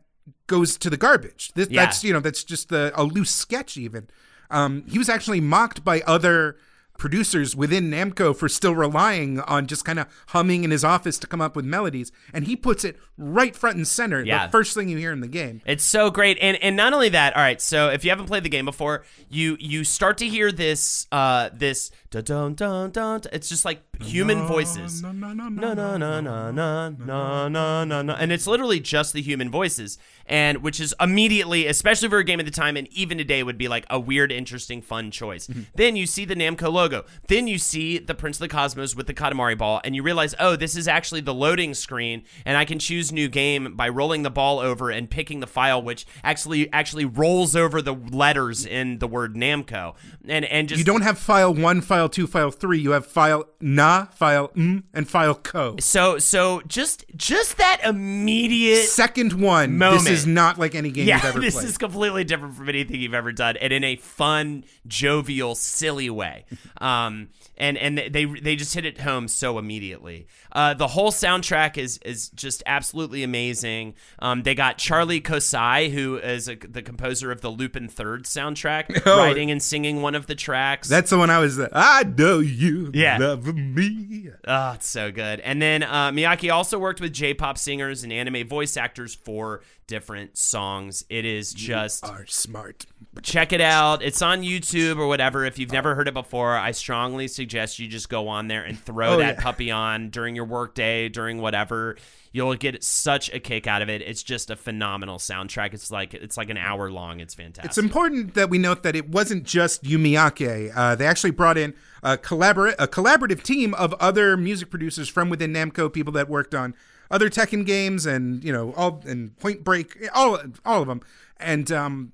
[0.49, 1.53] goes to the garbage.
[1.55, 1.85] This, Yeah.
[1.85, 4.09] That's, you know, that's just a, a loose sketch, even.
[4.51, 6.57] Um, he was actually mocked by other
[6.99, 11.27] producers within Namco for still relying on just kind of humming in his office to
[11.27, 12.13] come up with melodies.
[12.33, 14.47] And he puts it right front and center, Yeah.
[14.47, 15.61] the first thing you hear in the game.
[15.67, 17.37] It's so great, and and not only that.
[17.37, 20.51] All right, so if you haven't played the game before, you you start to hear
[20.53, 21.91] this uh this
[22.23, 23.21] dun dun dun dun.
[23.33, 25.03] It's just like human voices.
[25.03, 29.51] No no no no no no no no no and it's literally just the human
[29.51, 33.43] voices and which is immediately, especially for a game at the time, and even today
[33.43, 35.49] would be like a weird, interesting, fun choice.
[35.75, 37.05] Then you see the Namco logo.
[37.29, 40.35] Then you see the Prince of the Cosmos with the Katamari ball, and you realize,
[40.41, 44.23] oh, this is actually the loading screen, and I can choose new game by rolling
[44.23, 48.99] the ball over and picking the file, which actually actually rolls over the letters in
[48.99, 49.95] the word Namco,
[50.27, 52.79] and and just You don't have file one, file two, file three.
[52.79, 55.77] You have file na, file m, and file co.
[55.81, 59.79] so so just just that immediate Second one.
[59.79, 60.05] Moment.
[60.05, 61.67] This is not like any game yeah, you've ever this played.
[61.67, 66.45] is completely different from anything you've ever done, and in a fun, jovial, silly way.
[66.81, 70.27] Um, and and they they just hit it home so immediately.
[70.55, 73.95] Uh, the whole soundtrack is is just absolutely amazing.
[74.21, 79.03] Um, they got Charlie Kosei, who is a, the composer of the Lupin Third soundtrack,
[79.07, 79.19] Oh.
[79.19, 80.89] writing and singing one of the tracks.
[80.89, 81.59] That's the one I was.
[81.73, 83.19] I know you Yeah.
[83.19, 84.31] love me.
[84.47, 85.41] Oh, it's so good.
[85.41, 90.37] And then uh, Miyake also worked with J-pop singers and anime voice actors for different
[90.39, 91.05] songs.
[91.09, 92.87] It is just Are smart.
[93.23, 94.03] check it out.
[94.03, 95.45] It's on YouTube or whatever.
[95.45, 98.79] If you've never heard it before, I strongly suggest you just go on there and
[98.79, 99.43] throw Oh, that yeah.
[99.43, 101.97] puppy on during your workday, during whatever.
[102.33, 104.03] You'll get such a kick out of it.
[104.03, 105.73] It's just a phenomenal soundtrack.
[105.73, 107.21] It's like it's like an hour long.
[107.21, 107.67] It's fantastic.
[107.71, 110.73] It's important that we note that it wasn't just Yu Miyake.
[110.75, 115.29] Uh, they actually brought in a, collabor- a collaborative team of other music producers from
[115.31, 116.75] within Namco, people that worked on
[117.11, 121.01] other Tekken games and you know all and Point Blank, all all of them.
[121.39, 122.13] And um,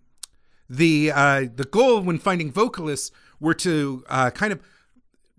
[0.68, 4.60] the uh, the goal when finding vocalists were to uh, kind of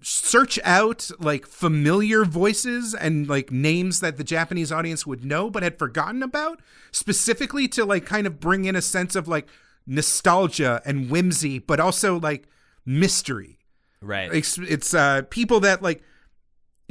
[0.02, 5.64] search out like familiar voices and like names that the Japanese audience would know but
[5.64, 6.60] had forgotten about,
[6.92, 9.48] specifically to like kind of bring in a sense of like
[9.86, 12.48] nostalgia and whimsy, but also like
[12.86, 13.60] mystery.
[14.02, 14.34] right.
[14.34, 16.02] It's, it's uh, people that like,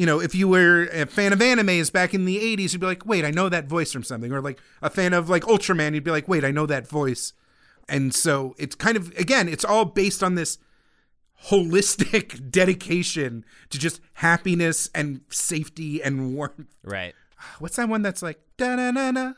[0.01, 2.87] you know, if you were a fan of animes back in the 80s, you'd be
[2.87, 4.33] like, wait, I know that voice from something.
[4.33, 7.35] Or like a fan of like Ultraman, you'd be like, wait, I know that voice.
[7.87, 10.57] And so it's kind of, again, it's all based on this
[11.49, 16.75] holistic dedication to just happiness and safety and warmth.
[16.83, 17.15] right.
[17.59, 19.33] What's that one that's like, da na na na,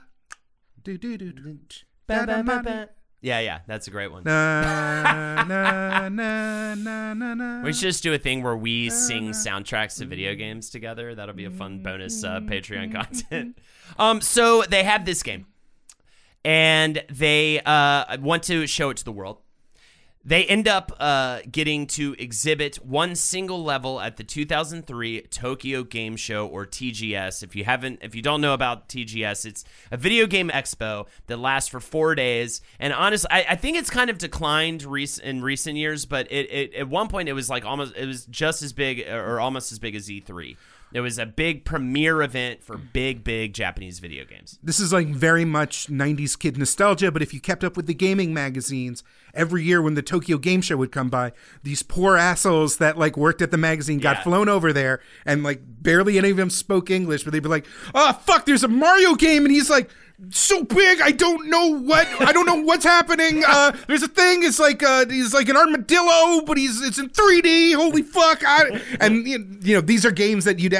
[0.84, 1.58] do do do do,
[2.06, 2.86] da da na na,
[3.22, 4.24] Yeah, yeah, that's a great one.
[4.24, 7.62] na na na na na na.
[7.62, 11.14] We should just do a thing where we sing soundtracks to video games together.
[11.14, 13.58] That'll be a fun bonus uh, Patreon content.
[13.98, 15.44] Um, so they have this game,
[16.46, 19.36] and they uh, want to show it to the world.
[20.24, 26.16] They end up uh, getting to exhibit one single level at the 2003 Tokyo Game
[26.16, 27.42] Show or TGS.
[27.42, 31.38] If you haven't, if you don't know about TGS, it's a video game expo that
[31.38, 32.60] lasts for four days.
[32.78, 36.50] And honestly, I, I think it's kind of declined rec- in recent years, but it,
[36.52, 39.72] it at one point it was like almost it was just as big or almost
[39.72, 40.56] as big as E3.
[40.94, 44.58] It was a big premiere event for big, big Japanese video games.
[44.62, 47.94] This is like very much 90s kid nostalgia, but if you kept up with the
[47.94, 49.02] gaming magazines,
[49.34, 51.32] every year when the Tokyo Game Show would come by,
[51.62, 54.22] these poor assholes that like worked at the magazine got Yeah.
[54.24, 57.66] flown over there and like barely any of them spoke English, but they'd be like,
[57.94, 59.44] oh, fuck, there's a Mario game.
[59.46, 59.88] And he's like,
[60.30, 63.42] so big, I don't know what, I don't know what's happening.
[63.46, 67.08] Uh, there's a thing, it's like, uh, he's like an armadillo, but he's, it's in
[67.08, 67.74] 3D.
[67.74, 68.42] Holy fuck.
[68.44, 70.74] I, and, you know, these are games that you'd,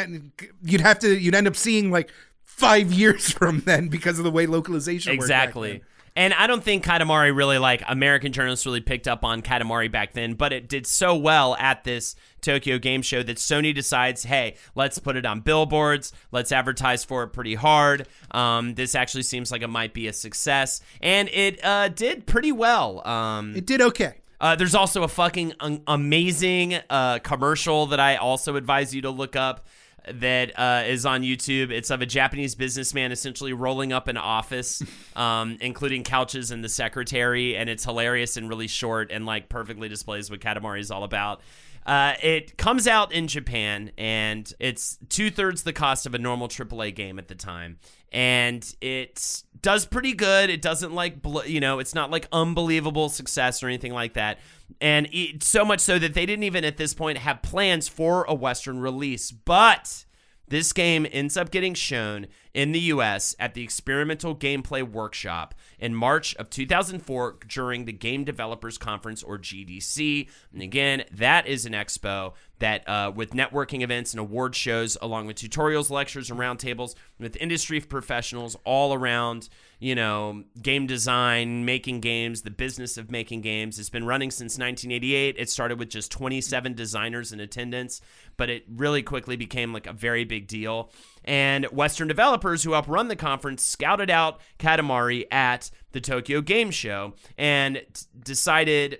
[0.62, 2.10] you'd have to, you'd end up seeing like
[2.44, 5.82] five years from then because of the way localization Exactly.
[6.14, 10.12] And I don't think Katamari really like American journalists really picked up on Katamari back
[10.12, 14.56] then, but it did so well at this Tokyo Game Show that Sony decides, hey,
[14.74, 18.08] let's put it on billboards, let's advertise for it pretty hard.
[18.30, 22.52] Um, this actually seems like it might be a success, and it uh, did pretty
[22.52, 23.06] well.
[23.08, 24.16] Um, It did okay.
[24.38, 29.10] uh, there's also a fucking un- amazing uh, commercial that I also advise you to
[29.10, 29.66] look up
[30.10, 31.70] that uh, is on YouTube.
[31.70, 34.82] It's of a Japanese businessman essentially rolling up an office,
[35.16, 39.88] um, including couches and the secretary, and it's hilarious and really short and like perfectly
[39.88, 41.40] displays what Katamari is all about.
[41.84, 46.48] Uh, it comes out in Japan and it's two thirds the cost of a normal
[46.48, 47.78] AAA game at the time.
[48.12, 50.50] And it does pretty good.
[50.50, 54.38] It doesn't like, you know, it's not like unbelievable success or anything like that.
[54.80, 58.24] And it, so much so that they didn't even at this point have plans for
[58.24, 59.30] a Western release.
[59.30, 60.04] But
[60.48, 65.94] this game ends up getting shown in the US at the Experimental Gameplay Workshop in
[65.94, 70.28] March of 2004 during the Game Developers Conference or GDC.
[70.52, 75.26] And again, that is an expo that uh, with networking events and award shows, along
[75.26, 79.48] with tutorials, lectures, and roundtables with industry professionals all around,
[79.80, 83.80] you know, game design, making games, the business of making games.
[83.80, 85.34] It's been running since 1988.
[85.38, 88.00] It started with just 27 designers in attendance,
[88.36, 90.92] but it really quickly became like a very big deal.
[91.24, 96.70] And Western developers who helped run the conference scouted out Katamari at the Tokyo Game
[96.70, 98.98] Show and t- decided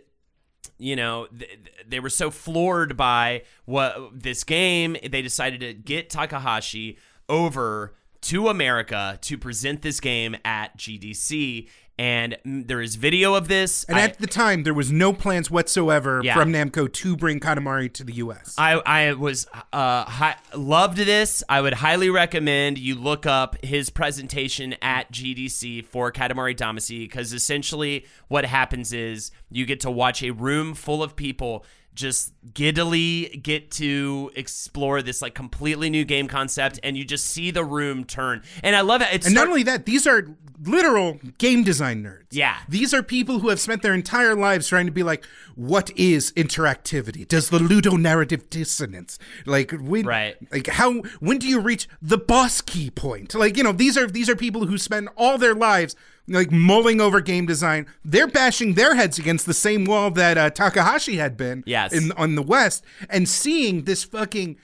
[0.78, 6.10] you know th- they were so floored by what this game they decided to get
[6.10, 6.98] Takahashi
[7.28, 11.68] over to America to present this game at GDC
[12.02, 15.52] and there is video of this And I- at the time, there was no plans
[15.52, 16.34] whatsoever Yeah.
[16.34, 18.56] from Namco to bring Katamari to the U.S.
[18.58, 21.44] I, I was uh hi- loved this.
[21.48, 27.32] I would highly recommend you look up his presentation at GDC for Katamari Damacy because
[27.32, 31.64] essentially what happens is you get to watch a room full of people
[31.94, 37.50] just giddily get to explore this like completely new game concept and you just see
[37.50, 38.42] the room turn.
[38.62, 39.08] And I love it.
[39.12, 40.26] It's and not only that, these are
[40.64, 42.22] literal game design nerds.
[42.30, 42.56] Yeah.
[42.68, 45.24] These are people who have spent their entire lives trying to be like,
[45.54, 47.26] what is interactivity?
[47.28, 49.18] Does the ludonarrative dissonance?
[49.44, 50.36] Like when Right.
[50.50, 53.34] like how when do you reach the boss key point?
[53.34, 55.94] Like, you know, these are these are people who spend all their lives
[56.32, 57.86] like mulling over game design.
[58.04, 61.92] They're bashing their heads against the same wall that uh, Takahashi had been Yes.
[61.92, 64.56] in on the West and seeing this fucking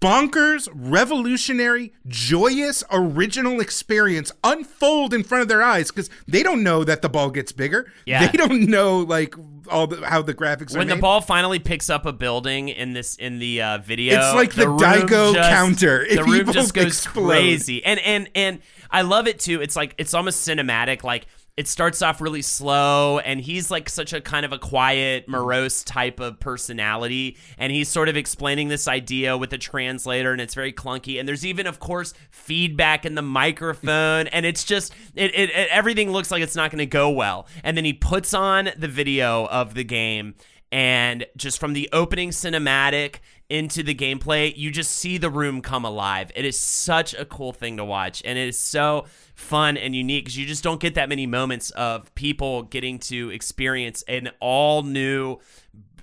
[0.00, 6.84] bonkers, revolutionary, joyous, original experience unfold in front of their eyes because they don't know
[6.84, 7.90] that the ball gets bigger.
[8.06, 8.26] Yeah.
[8.26, 9.34] They don't know like
[9.68, 12.92] all the how the graphics are when the ball finally picks up a building in
[12.92, 16.06] this in the uh, video, It's like the room Daigo just- counter.
[16.14, 17.28] The room just goes explode.
[17.28, 18.60] crazy, and and and
[18.90, 19.60] I love it too.
[19.60, 21.04] It's like it's almost cinematic.
[21.04, 21.26] Like
[21.56, 25.84] it starts off really slow, and he's like such a kind of a quiet, morose
[25.84, 30.54] type of personality, and he's sort of explaining this idea with a translator, and it's
[30.54, 31.18] very clunky.
[31.18, 35.68] And there's even, of course, feedback in the microphone, and it's just it, it, it
[35.70, 37.46] everything looks like it's not going to go well.
[37.62, 40.34] And then he puts on the video of the game
[40.72, 43.16] and just from the opening cinematic
[43.50, 46.30] into the gameplay, you just see the room come alive.
[46.34, 50.24] It is such a cool thing to watch, and it is so fun and unique
[50.24, 54.84] because you just don't get that many moments of people getting to experience an all
[54.84, 55.38] new,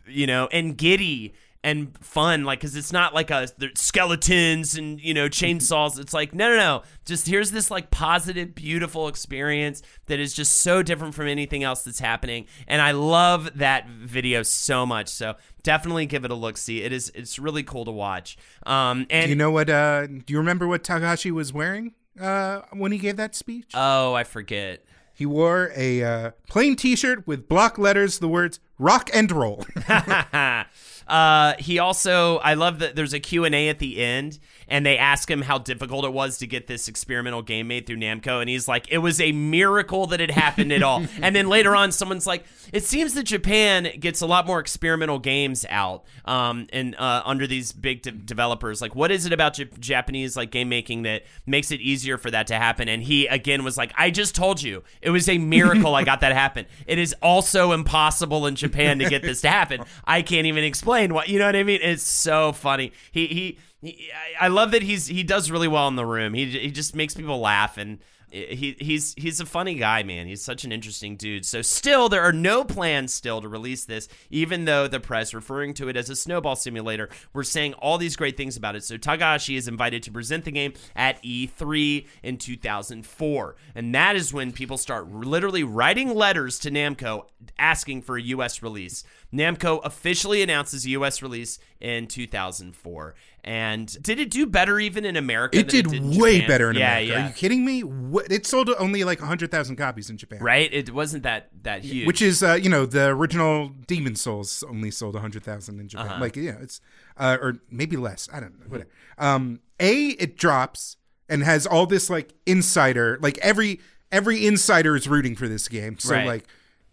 [0.06, 1.34] you know, and giddy
[1.64, 6.00] and fun like because it's not like a skeletons and you know chainsaws.
[6.00, 6.84] It's like no no no.
[7.06, 11.84] Just here's this like positive beautiful experience that is just so different from anything else
[11.84, 12.46] that's happening.
[12.68, 15.10] And i love that video so much.
[15.10, 16.82] So definitely give it a look see.
[16.84, 18.38] It is it's really cool to watch.
[18.66, 22.62] Um and do you know what uh do you remember what Takahashi was wearing uh
[22.74, 23.72] when he gave that speech?
[23.74, 24.84] oh i forget.
[25.14, 29.66] He wore a uh, plain t-shirt with block letters the words rock and roll.
[31.08, 35.30] uh, he also, I love that there's a Q&A at the end, and they ask
[35.30, 38.68] him how difficult it was to get this experimental game made through Namco, and he's
[38.68, 41.06] like, it was a miracle that it happened at all.
[41.22, 45.20] and then later on, someone's like, it seems that Japan gets a lot more experimental
[45.20, 48.82] games out um, and uh, under these big de- developers.
[48.82, 52.32] Like, what is it about J- Japanese like game making that makes it easier for
[52.32, 52.90] that to happen?
[52.90, 56.22] And he again was like, I just told you, it was a miracle I got
[56.22, 56.66] that happen.
[56.86, 59.82] It is also impossible in Japan to get this to happen.
[60.06, 61.80] I can't even explain what you know what I mean.
[61.82, 62.92] It's so funny.
[63.12, 63.58] He he.
[63.82, 64.10] He
[64.40, 66.34] I love that he's he does really well in the room.
[66.34, 68.00] He he just makes people laugh and
[68.30, 70.28] he he's he's a funny guy, man.
[70.28, 71.46] He's such an interesting dude.
[71.46, 75.74] So still there are no plans still to release this, even though the press referring
[75.76, 78.84] to it as a snowball simulator, we're saying all these great things about it.
[78.84, 84.34] So Takahashi is invited to present the game at E3 in 2004, and that is
[84.34, 89.06] when people start literally writing letters to Namco asking for a US release.
[89.38, 93.16] Namco officially announces US release in 2004.
[93.44, 95.58] And did it do better even in America?
[95.58, 96.48] It did, in way Japan?
[96.50, 97.08] better in yeah, America.
[97.14, 97.84] Yeah, Are you kidding me?
[98.30, 100.40] It sold only like 100,000 copies in Japan.
[100.42, 100.70] right?
[100.74, 102.08] It wasn't that that huge.
[102.08, 106.08] Which is, uh, you know, the original Demon's Souls only sold 100,000 in Japan.
[106.08, 106.20] Uh-huh.
[106.22, 106.82] Like, yeah, it's,
[107.16, 108.28] uh, or maybe less.
[108.34, 108.66] I don't know.
[108.68, 108.90] Whatever.
[109.18, 110.98] Um, A, it drops
[111.30, 113.80] and has all this like insider, like every,
[114.12, 116.00] every insider is rooting for this game.
[116.00, 116.28] So, Right.
[116.28, 116.48] like,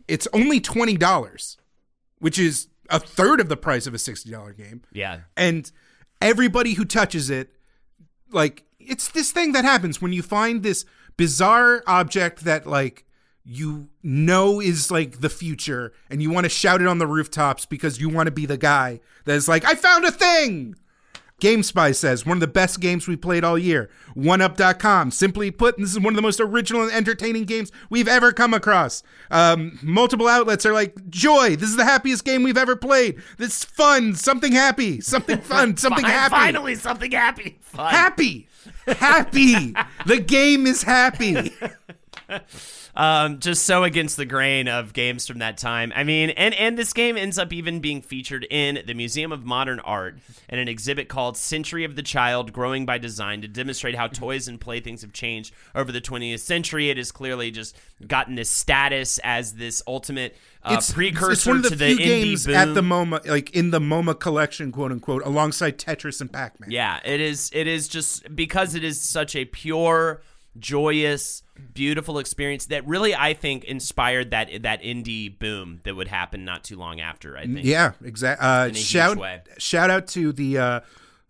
[0.06, 1.56] it's only $20,
[2.18, 4.82] which is a third of the price of a $60 game.
[4.92, 5.20] yeah.
[5.36, 5.70] and
[6.20, 7.50] everybody who touches it
[8.30, 10.84] like it's this thing that happens when you find this
[11.16, 13.04] bizarre object that like
[13.44, 17.66] you know is like the future and you want to shout it on the rooftops
[17.66, 20.76] because you want to be the guy that's like I found a thing.
[21.40, 23.90] GameSpy says one of the best games we played all year.
[24.16, 25.10] 1UP.com.
[25.10, 28.54] Simply put, this is one of the most original and entertaining games we've ever come
[28.54, 29.02] across.
[29.30, 33.20] Um, multiple outlets are like, Joy, this is the happiest game we've ever played.
[33.36, 36.34] This is fun, something happy, something fun, something happy.
[36.34, 37.58] Finally, something happy.
[37.60, 37.92] Fun.
[37.92, 38.48] Happy.
[38.86, 39.74] Happy.
[40.06, 41.52] the game is happy.
[42.96, 45.92] um, just so against the grain of games from that time.
[45.94, 49.44] I mean, and and this game ends up even being featured in the Museum of
[49.44, 50.18] Modern Art
[50.48, 54.48] in an exhibit called "Century of the Child: Growing by Design" to demonstrate how toys
[54.48, 56.90] and playthings have changed over the 20th century.
[56.90, 57.76] It has clearly just
[58.06, 61.96] gotten this status as this ultimate uh, precursor it's one of the to the few
[61.96, 62.54] indie games boom.
[62.54, 66.70] at the MoMA, like in the MoMA collection, quote unquote, alongside Tetris and Pac-Man.
[66.70, 67.50] Yeah, it is.
[67.52, 70.22] It is just because it is such a pure,
[70.58, 71.42] joyous,
[71.72, 76.64] beautiful experience that really I think inspired that that indie boom that would happen not
[76.64, 77.36] too long after.
[77.36, 77.64] I think.
[77.64, 78.46] Yeah, exactly.
[78.46, 79.18] Uh, shout
[79.58, 80.80] shout out to the uh,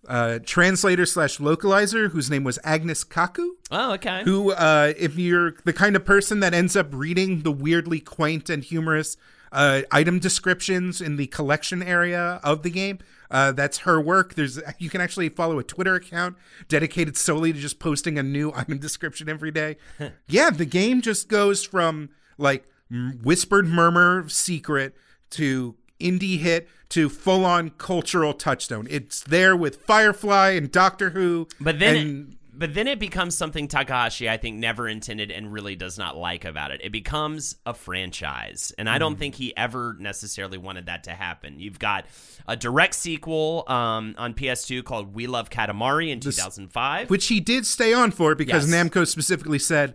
[0.09, 3.49] uh, translator slash localizer whose name was Agness Kaku.
[3.71, 4.23] Oh, okay.
[4.25, 8.51] Who, uh, if you're the kind of person that ends up reading the weirdly quaint
[8.51, 9.17] and humorous
[9.53, 12.99] uh, item descriptions in the collection area of the game,
[13.35, 14.35] uh, that's her work.
[14.35, 16.37] There's you can actually follow a Twitter account
[16.69, 19.77] dedicated solely to just posting a new item description every day.
[20.29, 22.65] yeah, the game just goes from like
[23.23, 24.95] whispered murmur secret
[25.31, 28.87] to indie hit to full on cultural touchstone.
[28.89, 31.49] It's there with Firefly and Doctor Who.
[31.61, 35.53] But then, and- it, but then it becomes something Takahashi I think never intended and
[35.53, 36.81] really does not like about it.
[36.85, 39.01] It becomes a franchise, and I Mm.
[39.01, 41.59] don't think he ever necessarily wanted that to happen.
[41.59, 42.07] You've got
[42.47, 47.11] a direct sequel um, on PS2 called We Love Katamari in 2005.
[47.11, 48.75] which he did stay on for because Yes.
[48.89, 49.95] Namco specifically said,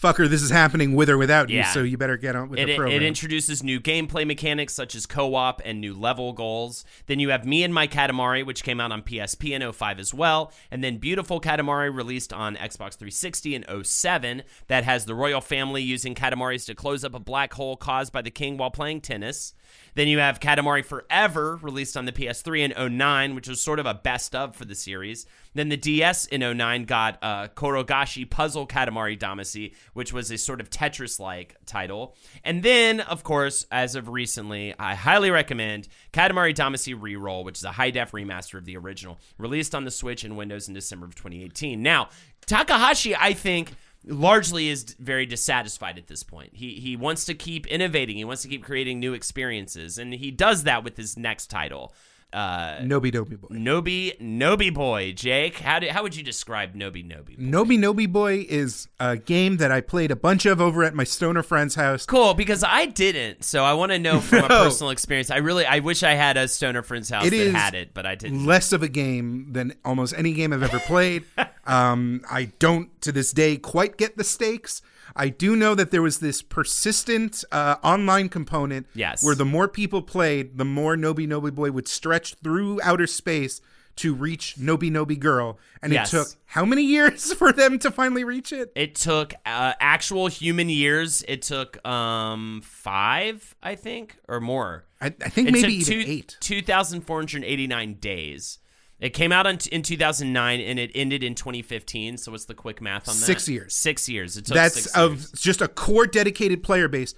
[0.00, 2.66] "Fucker, this is happening with or without you, so you better get on with It,
[2.66, 6.84] the it, program." it introduces new gameplay mechanics such as co-op and new level goals.
[7.06, 10.14] Then you have Me and My Katamari, which came out on PSP in 05 as
[10.14, 15.40] well, and then Beautiful Katamari released on Xbox 360 in 07 that has the royal
[15.40, 19.00] family using Katamaris to close up a black hole caused by the king while playing
[19.00, 19.54] tennis.
[19.94, 23.86] Then you have Katamari Forever, released on the PS3 in 09, which was sort of
[23.86, 25.26] a best of for the series.
[25.54, 30.60] Then the DS in 09 got uh, Korogashi Puzzle Katamari Damacy, which was a sort
[30.60, 32.16] of Tetris like title.
[32.44, 37.64] And then, of course, as of recently, I highly recommend Katamari Damacy Reroll, which is
[37.64, 41.06] a high def remaster of the original, released on the Switch and Windows in December
[41.06, 41.82] of 2018.
[41.82, 42.08] Now,
[42.46, 43.72] Takahashi, I think
[44.04, 46.50] largely is very dissatisfied at this point.
[46.54, 48.16] He he wants to keep innovating.
[48.16, 51.92] He wants to keep creating new experiences, and he does that with his next title.
[52.30, 53.48] Uh, Nobi Nobi Boy.
[53.48, 55.58] Nobi Nobi Boy, Jake.
[55.58, 57.38] How do, how would you describe Nobi Nobi?
[57.38, 57.42] Boy?
[57.42, 61.04] Nobi Nobi Boy is a game that I played a bunch of over at my
[61.04, 62.04] stoner friend's house.
[62.04, 65.30] Cool, because I didn't, so I want to know from a personal experience.
[65.30, 68.04] I really, I wish I had a stoner friend's house It that had it, but
[68.04, 68.44] I didn't.
[68.44, 71.24] Less of a game than almost any game I've ever played.
[71.66, 74.82] um, I don't, to this day, quite get the stakes.
[75.16, 79.24] I do know that there was this persistent uh, online component Yes.
[79.24, 83.60] where the more people played, the more Nobi Nobi Boy would stretch through outer space
[83.96, 85.58] to reach Nobi Nobi Girl.
[85.82, 86.12] And Yes.
[86.14, 88.70] it took how many years for them to finally reach it?
[88.76, 91.24] It took uh, actual human years.
[91.26, 94.84] It took um five, I think, or more.
[95.00, 96.36] I, I think It maybe took even two, eight.
[96.40, 98.58] 2,489 days.
[99.00, 102.16] It came out in, in 2009 and it ended in 2015.
[102.16, 103.20] So what's the quick math on that?
[103.24, 103.74] Six years.
[103.74, 104.36] Six years.
[104.36, 105.32] It took That's of years.
[105.32, 107.14] just a core dedicated player base.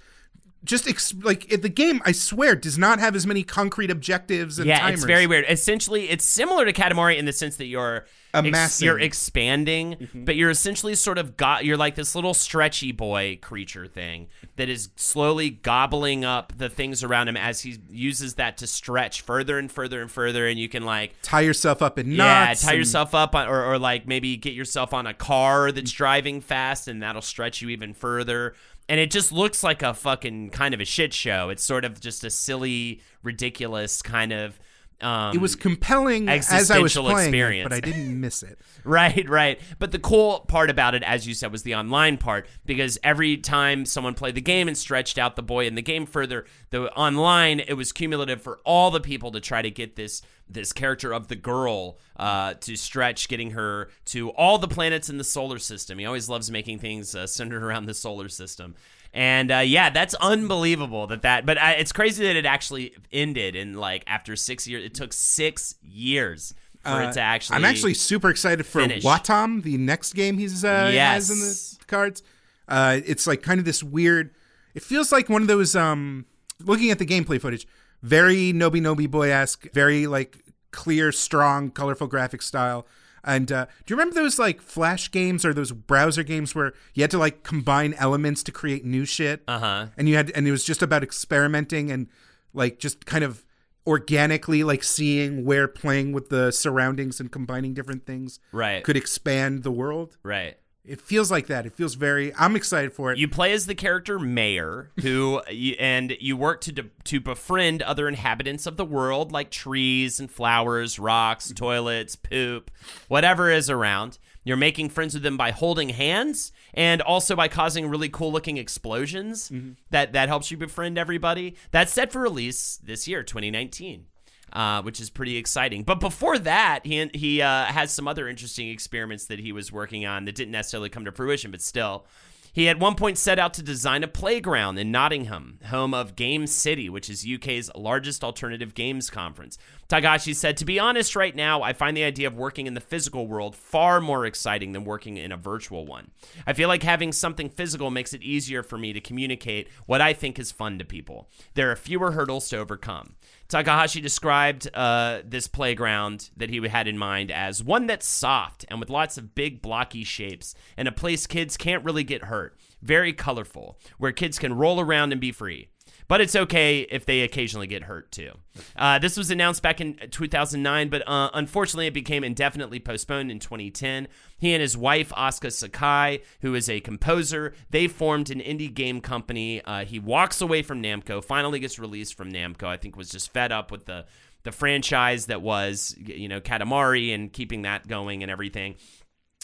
[0.63, 4.59] Just ex- like it, the game, I swear, does not have as many concrete objectives
[4.59, 4.99] and Yeah, timers.
[4.99, 5.45] it's very weird.
[5.49, 8.85] Essentially, it's similar to Katamari in the sense that you're Amassing.
[8.85, 10.25] you're expanding, Mm-hmm.
[10.25, 14.69] but you're essentially sort of got you're like this little stretchy boy creature thing that
[14.69, 19.57] is slowly gobbling up the things around him as he uses that to stretch further
[19.57, 22.63] and further and further, and you can like Tie yourself up in knots.
[22.63, 25.71] yeah, tie and- yourself up on, or, or like maybe get yourself on a car
[25.71, 28.53] that's driving fast and that'll stretch you even further.
[28.89, 31.49] And it just looks like a fucking kind of a shit show.
[31.49, 34.59] It's sort of just a silly, ridiculous kind of.
[35.01, 37.65] Um, It was compelling as I was existential playing, experience.
[37.65, 38.59] it, but I didn't miss it.
[38.83, 39.59] Right, right.
[39.77, 43.37] But the cool part about it, as you said, was the online part because every
[43.37, 46.91] time someone played the game and stretched out the boy in the game further, the
[46.93, 51.13] online it was cumulative for all the people to try to get this this character
[51.13, 55.59] of the girl uh, to stretch, getting her to all the planets in the solar
[55.59, 55.97] system.
[55.99, 58.75] He always loves making things uh, centered around the solar system.
[59.13, 61.45] And uh, yeah, that's unbelievable that that.
[61.45, 64.85] But uh, it's crazy that it actually ended in like after six years.
[64.85, 67.55] It took six years for it to actually.
[67.55, 69.03] Uh, I'm actually super excited for finish.
[69.03, 71.27] Wattam, the next game he's uh, Yes.
[71.27, 71.39] has in
[71.79, 72.23] the cards.
[72.67, 74.33] Uh, it's like kind of this weird.
[74.75, 75.75] It feels like one of those.
[75.75, 76.25] Um,
[76.63, 77.67] looking at the gameplay footage,
[78.01, 80.37] very Nobi Nobi Boy esque, very like
[80.71, 82.85] clear, strong, colorful graphic style.
[83.23, 87.03] And uh, do you remember those like flash games or those browser games where you
[87.03, 89.43] had to like combine elements to create new shit?
[89.47, 89.85] Uh huh.
[89.97, 92.07] and you had and it was just about experimenting and
[92.53, 93.45] like just kind of
[93.87, 98.83] organically like seeing where playing with the surroundings and combining different things Right.
[98.83, 100.57] could expand the world Right.
[100.83, 101.65] It feels like that.
[101.65, 102.33] It feels very.
[102.35, 103.19] I'm excited for it.
[103.19, 105.39] You play as the character Mayor, who
[105.79, 110.97] and you work to to befriend other inhabitants of the world, like trees and flowers,
[110.97, 112.71] rocks, toilets, poop,
[113.07, 114.17] whatever is around.
[114.43, 118.57] You're making friends with them by holding hands and also by causing really cool looking
[118.57, 119.49] explosions.
[119.49, 119.73] Mm-hmm.
[119.91, 121.57] That that helps you befriend everybody.
[121.69, 124.05] That's set for release this year, 2019
[124.53, 125.83] uh, which is pretty exciting.
[125.83, 130.05] But before that, he he uh, has some other interesting experiments that he was working
[130.05, 132.05] on that didn't necessarily come to fruition, but still.
[132.53, 136.47] He at one point set out to design a playground in Nottingham, home of Game
[136.47, 139.57] City, which is UK's largest alternative games conference.
[139.87, 142.81] Takahashi said, To be honest, right now, I find the idea of working in the
[142.81, 146.11] physical world far more exciting than working in a virtual one.
[146.45, 150.11] I feel like having something physical makes it easier for me to communicate what I
[150.11, 151.29] think is fun to people.
[151.53, 153.15] There are fewer hurdles to overcome.
[153.51, 158.79] Takahashi described uh, this playground that he had in mind as one that's soft and
[158.79, 162.57] with lots of big blocky shapes and a place kids can't really get hurt.
[162.81, 165.67] Very colorful, where kids can roll around and be free.
[166.11, 168.33] But it's okay if they occasionally get hurt too.
[168.75, 173.39] Uh, this was announced back in 2009, but uh, unfortunately it became indefinitely postponed in
[173.39, 174.09] 2010.
[174.37, 178.99] He and his wife, Asuka Sakai, who is a composer, they formed an indie game
[178.99, 179.61] company.
[179.61, 182.65] Uh, he walks away from Namco, finally gets released from Namco.
[182.65, 184.03] I think was just fed up with the
[184.43, 188.75] the franchise that was, you know, Katamari and keeping that going and everything.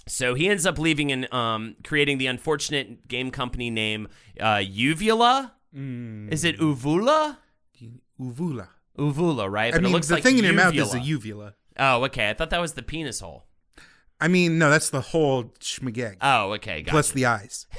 [0.05, 5.53] So he ends up leaving and um, creating the unfortunate game company name uh, Uvula.
[5.73, 7.39] Is it Uvula?
[8.19, 8.69] Uvula.
[8.97, 9.73] Uvula, right?
[9.73, 10.97] I mean, it looks like the like thing in your mouth uvula.
[10.97, 11.53] is a uvula.
[11.77, 12.29] Oh, okay.
[12.29, 13.45] I thought that was the penis hole.
[14.19, 16.17] I mean, no, that's the whole schmageg.
[16.21, 16.81] Oh, okay.
[16.81, 17.67] Got plus the eyes.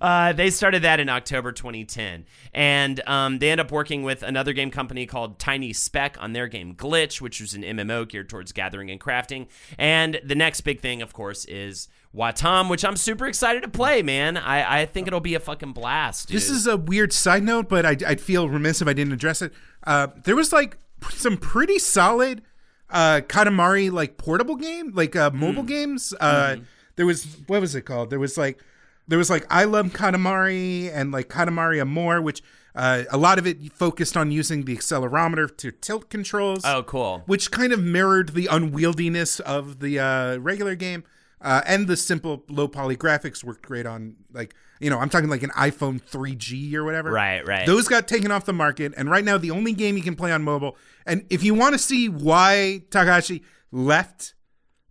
[0.00, 2.24] Uh, they started that in October 2010,
[2.54, 6.46] and um, they end up working with another game company called Tiny Speck on their
[6.48, 9.48] game Glitch, which was an MMO geared towards gathering and crafting.
[9.78, 14.02] And the next big thing, of course, is Wattam, which I'm super excited to play.
[14.02, 16.28] Man, I, I think it'll be a fucking blast.
[16.28, 19.42] This is a weird side note, but I, I'd feel remiss if I didn't address
[19.42, 19.52] it.
[19.86, 20.78] Uh, there was like
[21.10, 22.42] some pretty solid
[22.90, 25.68] uh, Katamari like portable game, like uh, mobile Hmm.
[25.68, 26.14] games.
[26.18, 26.56] Uh,
[26.96, 28.08] There was what was it called?
[28.08, 28.58] There was like
[29.06, 32.42] there was like I love Katamari and like Katamari Amore, which
[32.74, 36.62] uh, a lot of it focused on using the accelerometer to tilt controls.
[36.64, 37.22] oh, cool.
[37.26, 41.04] which kind of mirrored the unwieldiness of the uh, regular game.
[41.46, 45.30] Uh, and the simple low poly graphics worked great on like you know I'm talking
[45.30, 47.12] like an iPhone 3G or whatever.
[47.12, 47.64] Right, right.
[47.64, 50.32] Those got taken off the market, and right now the only game you can play
[50.32, 50.76] on mobile.
[51.06, 54.34] And if you want to see why Takashi left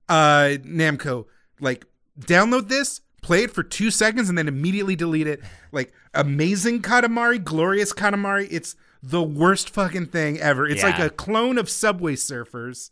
[0.08, 1.26] uh, Namco,
[1.60, 1.86] like
[2.22, 5.42] download this, play it for two seconds, and then immediately delete it.
[5.74, 8.48] Like amazing Katamari, glorious Katamari.
[8.50, 10.66] It's the worst fucking thing ever.
[10.66, 12.92] It's like a clone of Subway Surfers.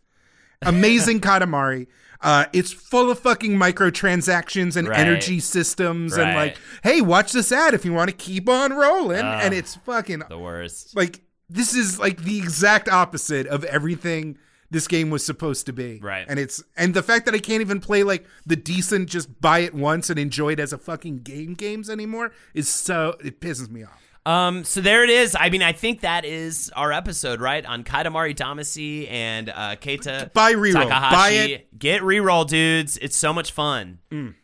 [0.62, 1.88] Amazing Katamari.
[2.24, 5.00] Uh, it's full of fucking microtransactions and Right.
[5.00, 9.20] energy systems and like, hey, watch this ad if you want to keep on rolling.
[9.26, 10.96] and it's fucking The worst.
[10.96, 14.38] like this is like the exact opposite of everything
[14.72, 16.00] this game was supposed to be.
[16.02, 16.26] Right.
[16.28, 19.60] And it's and the fact that I can't even play like the decent just buy
[19.60, 23.70] it once and enjoy it as a fucking game games anymore is so it pisses
[23.70, 24.00] me off.
[24.26, 25.36] Um, so there it is.
[25.38, 27.66] I mean, I think that is our episode, right?
[27.66, 30.84] On Katamari Damacy and uh, Keita Buy reroll.
[30.84, 31.16] Takahashi.
[31.16, 31.76] Buy it.
[31.76, 31.80] Mm.
[31.80, 32.98] Get reroll, dudes.
[32.98, 34.00] It's so much fun.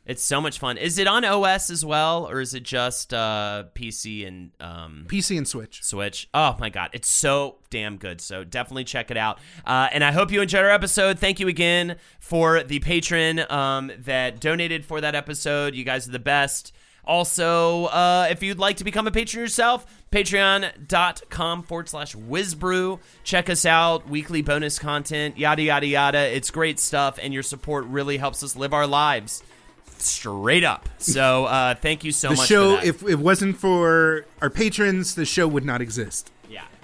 [0.06, 0.78] It's so much fun.
[0.78, 5.38] Is it on OS as well, or is it just uh, PC and um, PC
[5.38, 5.84] and Switch.
[5.84, 6.28] Switch.
[6.34, 8.20] Oh my god, it's so damn good.
[8.20, 9.40] So definitely check it out.
[9.66, 11.20] Uh, and I hope you enjoyed our episode.
[11.20, 15.76] Thank you again for the patron um, that donated for that episode.
[15.76, 16.74] You guys are the best.
[17.10, 23.00] Also, uh, if you'd like to become a patron yourself, patreon.com forward slash whizbrew.
[23.24, 26.20] Check us out, weekly bonus content, yada, yada, yada.
[26.20, 29.42] It's great stuff, and your support really helps us live our lives
[29.98, 30.88] straight up.
[31.00, 32.88] So uh, thank you so The much show, for that.
[32.88, 36.32] if it wasn't for our patrons, the show would not exist.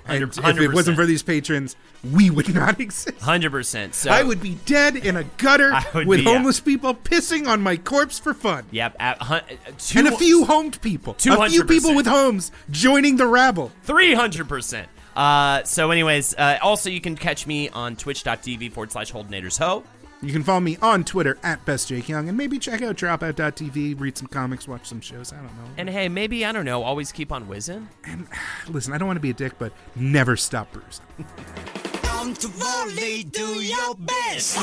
[0.07, 0.49] Yeah, And 100%.
[0.51, 1.75] if it wasn't for these patrons,
[2.13, 3.19] we would not exist.
[3.21, 3.95] Hundred percent.
[3.95, 6.33] So I would be dead in a gutter with be, yeah.
[6.35, 8.65] homeless people pissing on my corpse for fun.
[8.71, 8.95] Yep.
[8.99, 9.41] At, hun-
[9.77, 11.13] two, and a few homed people.
[11.15, 11.45] 200%.
[11.45, 13.71] A few people with homes joining the rabble.
[13.83, 14.87] Three hundred percent.
[15.15, 19.83] Uh, so, anyways, uh, also you can catch me on twitch.tv forward slash Holdenators Ho.
[20.21, 24.27] You can follow me on Twitter at bestjakeyoung and maybe check out dropout.tv, read some
[24.27, 25.33] comics, watch some shows.
[25.33, 25.69] I don't know.
[25.77, 26.83] And hey, maybe I don't know.
[26.83, 27.89] Always keep on whizzing.
[28.05, 28.27] And
[28.69, 31.05] listen, I don't want to be a dick, but never stop bruising.
[32.03, 34.55] Come to volley, do your best.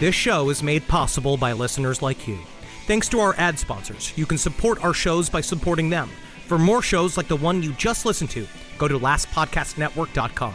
[0.00, 2.38] This show is made possible by listeners like you.
[2.86, 6.10] Thanks to our ad sponsors, you can support our shows by supporting them.
[6.48, 8.44] For more shows like the one you just listened to,
[8.78, 10.54] go to lastpodcastnetwork.com.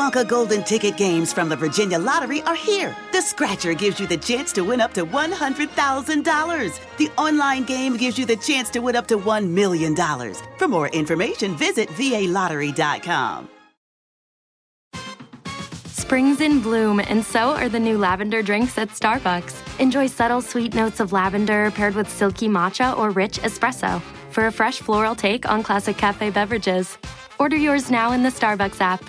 [0.00, 2.96] Wonka Golden Ticket games from the Virginia Lottery are here.
[3.12, 6.80] The Scratcher gives you the chance to win up to $100,000.
[6.96, 9.94] The online game gives you the chance to win up to $1 million.
[10.56, 13.48] For more information, visit VALottery.com.
[15.86, 19.78] Spring's in bloom, and so are the new lavender drinks at Starbucks.
[19.78, 24.52] Enjoy subtle sweet notes of lavender paired with silky matcha or rich espresso for a
[24.52, 26.98] fresh floral take on classic cafe beverages.
[27.40, 29.02] Order yours now in the Starbucks app.